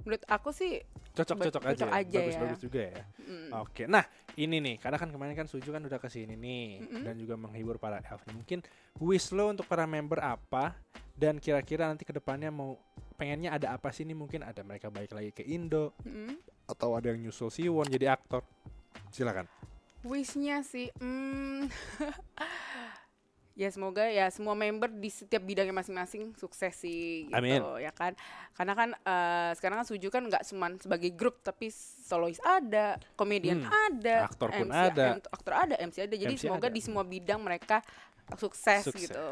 menurut 0.06 0.22
aku 0.30 0.54
sih 0.54 0.78
cocok-cocok 1.16 1.62
aja, 1.64 1.74
cocok 1.74 1.90
aja 1.90 2.18
ya. 2.20 2.22
bagus-bagus 2.28 2.60
juga 2.60 2.80
ya. 2.92 3.02
mm, 3.24 3.48
Oke, 3.64 3.82
nah 3.88 4.04
ini 4.36 4.60
nih, 4.60 4.76
karena 4.76 5.00
kan 5.00 5.08
kemarin 5.08 5.32
kan 5.32 5.48
Suju 5.48 5.72
kan 5.72 5.80
udah 5.80 5.96
ke 5.96 6.12
sini 6.12 6.36
nih 6.36 6.84
Mm-mm. 6.84 7.02
dan 7.08 7.16
juga 7.16 7.34
menghibur 7.40 7.80
para 7.80 8.04
elf. 8.04 8.20
nih. 8.28 8.36
Mungkin 8.36 8.58
wish 9.00 9.32
lo 9.32 9.48
untuk 9.48 9.64
para 9.64 9.88
member 9.88 10.20
apa 10.20 10.76
dan 11.16 11.40
kira-kira 11.40 11.88
nanti 11.88 12.04
ke 12.04 12.12
depannya 12.12 12.52
mau 12.52 12.76
pengennya 13.16 13.56
ada 13.56 13.72
apa 13.72 13.88
sih 13.96 14.04
nih? 14.04 14.12
Mungkin 14.12 14.44
ada 14.44 14.60
mereka 14.60 14.92
balik 14.92 15.16
lagi 15.16 15.32
ke 15.32 15.42
Indo 15.42 15.96
mm. 16.04 16.68
atau 16.68 16.92
ada 16.94 17.08
yang 17.08 17.24
nyusul 17.24 17.48
Siwon 17.48 17.88
jadi 17.88 18.12
aktor. 18.12 18.44
Silakan. 19.08 19.48
Wishnya 20.06 20.62
sih, 20.62 20.92
hmm, 21.00 21.66
ya 23.56 23.72
semoga 23.72 24.04
ya 24.04 24.28
semua 24.28 24.52
member 24.52 24.92
di 24.92 25.08
setiap 25.08 25.40
bidangnya 25.40 25.72
masing-masing 25.72 26.36
sukses 26.36 26.76
sih 26.76 27.24
gitu 27.24 27.40
Amin. 27.40 27.60
ya 27.80 27.88
kan. 27.88 28.12
Karena 28.52 28.76
kan 28.76 28.88
eh, 28.92 29.50
sekarang 29.56 29.80
kan 29.80 29.86
Suju 29.88 30.12
kan 30.12 30.22
nggak 30.28 30.44
cuman 30.52 30.76
sebagai 30.76 31.10
grup 31.16 31.40
tapi 31.40 31.72
solois 32.04 32.36
ada, 32.44 33.00
komedian 33.16 33.64
Hmm, 33.64 33.72
ada, 33.88 34.28
aktor 34.28 34.52
pun 34.52 34.68
MC 34.68 34.82
ada. 34.92 35.04
aktor 35.32 35.54
ada, 35.56 35.74
MC 35.80 35.96
ada. 36.04 36.14
Jadi 36.14 36.36
MC 36.36 36.44
semoga 36.44 36.68
ada. 36.68 36.76
di 36.76 36.80
semua 36.84 37.02
bidang 37.08 37.40
mereka 37.40 37.80
sukses, 38.34 38.82
Sukses. 38.82 39.06
gitu. 39.06 39.22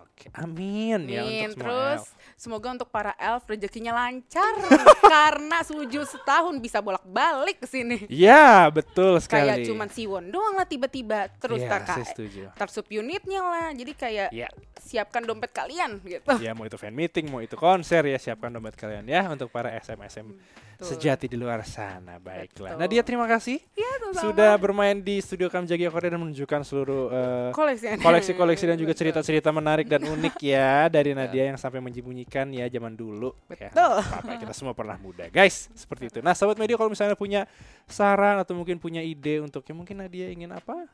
Oke, 0.00 0.30
amin, 0.32 1.04
ya 1.04 1.20
Amin. 1.20 1.50
untuk 1.50 1.58
semua 1.58 1.66
Terus 1.66 2.00
elf. 2.00 2.06
semoga 2.36 2.68
untuk 2.70 2.88
para 2.88 3.12
elf 3.14 3.42
rezekinya 3.44 3.90
lancar 3.92 4.54
karena 5.04 5.58
Suju 5.60 6.02
setahun 6.04 6.54
bisa 6.56 6.78
bolak-balik 6.78 7.58
ke 7.58 7.66
sini. 7.66 8.06
Ya, 8.06 8.70
betul 8.70 9.18
sekali. 9.18 9.50
Kayak 9.50 9.66
cuman 9.66 9.88
Siwon 9.88 10.24
doang 10.28 10.54
lah 10.54 10.64
tiba-tiba 10.64 11.26
terus 11.34 11.58
Iya, 11.60 11.82
saya 11.82 12.06
setuju. 12.06 12.42
tersub 12.54 12.86
unitnya 12.88 13.40
lah 13.40 13.66
jadi 13.70 13.92
kayak 13.92 14.28
Ya. 14.30 14.46
siapkan 14.76 15.20
dompet 15.20 15.50
kalian 15.50 15.98
gitu 15.98 16.28
Ya 16.38 16.52
mau 16.52 16.62
itu 16.62 16.76
fan 16.76 16.92
meeting, 16.92 17.26
mau 17.26 17.40
itu 17.40 17.54
konser 17.54 18.04
ya 18.04 18.16
siapkan 18.16 18.48
dompet 18.48 18.74
kalian 18.74 19.02
ya 19.04 19.26
untuk 19.26 19.48
para 19.48 19.72
SM 19.72 19.98
SM 19.98 20.26
Betul. 20.74 20.86
sejati 20.90 21.26
di 21.30 21.36
luar 21.38 21.62
sana. 21.62 22.18
Baiklah. 22.18 22.74
Betul. 22.74 22.80
Nadia 22.82 23.02
terima 23.06 23.26
kasih 23.26 23.58
ya 23.74 23.90
sudah 24.14 24.54
bermain 24.58 24.98
di 24.98 25.18
studio 25.18 25.50
Kamjagi 25.50 25.90
Korea 25.90 26.14
dan 26.14 26.20
menunjukkan 26.22 26.60
seluruh 26.62 27.04
koleksi 27.50 27.98
koleksi-koleksi 27.98 28.64
dan 28.70 28.76
juga 28.78 28.94
cerita-cerita 28.94 29.50
menarik 29.50 29.90
dan 29.90 30.06
unik 30.06 30.34
ya 30.38 30.86
dari 30.96 31.14
Nadia 31.14 31.50
yang 31.50 31.58
sampai 31.58 31.82
menyembunyikan 31.82 32.50
ya 32.54 32.70
zaman 32.70 32.94
dulu. 32.94 33.34
Ya, 33.50 33.70
Betul. 33.70 33.98
apa 34.00 34.30
kita 34.38 34.54
semua 34.54 34.74
pernah 34.74 34.94
muda, 34.96 35.26
guys. 35.28 35.66
Seperti 35.74 36.08
itu. 36.10 36.18
Nah, 36.22 36.32
sobat 36.38 36.56
media 36.56 36.78
kalau 36.78 36.90
misalnya 36.90 37.18
punya 37.18 37.46
saran 37.84 38.40
atau 38.40 38.56
mungkin 38.56 38.80
punya 38.80 39.04
ide 39.04 39.44
untuk 39.44 39.60
ya 39.66 39.74
mungkin 39.76 40.00
Nadia 40.00 40.32
ingin 40.32 40.48
apa 40.54 40.88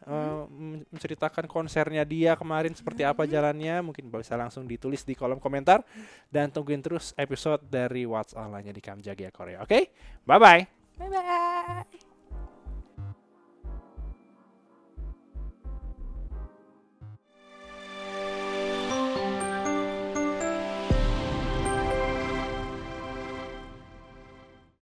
men- 0.50 0.82
menceritakan 0.90 1.46
konsernya 1.46 2.02
dia 2.02 2.34
kemarin 2.34 2.74
seperti 2.74 3.06
apa 3.06 3.22
jalannya, 3.30 3.78
mungkin 3.84 4.10
bisa 4.10 4.34
langsung 4.34 4.66
ditulis 4.66 5.06
di 5.06 5.14
kolom 5.14 5.38
komentar 5.38 5.86
dan 6.26 6.50
tungguin 6.50 6.82
terus 6.82 7.14
episode 7.14 7.62
dari 7.70 8.02
What's 8.02 8.34
Online-nya 8.34 8.74
di 8.74 8.82
Kamjagi 8.82 9.30
Korea. 9.30 9.62
Oke? 9.62 9.69
Bye 9.70 10.38
bye. 10.38 10.66
bye 10.98 11.08
bye 11.08 12.00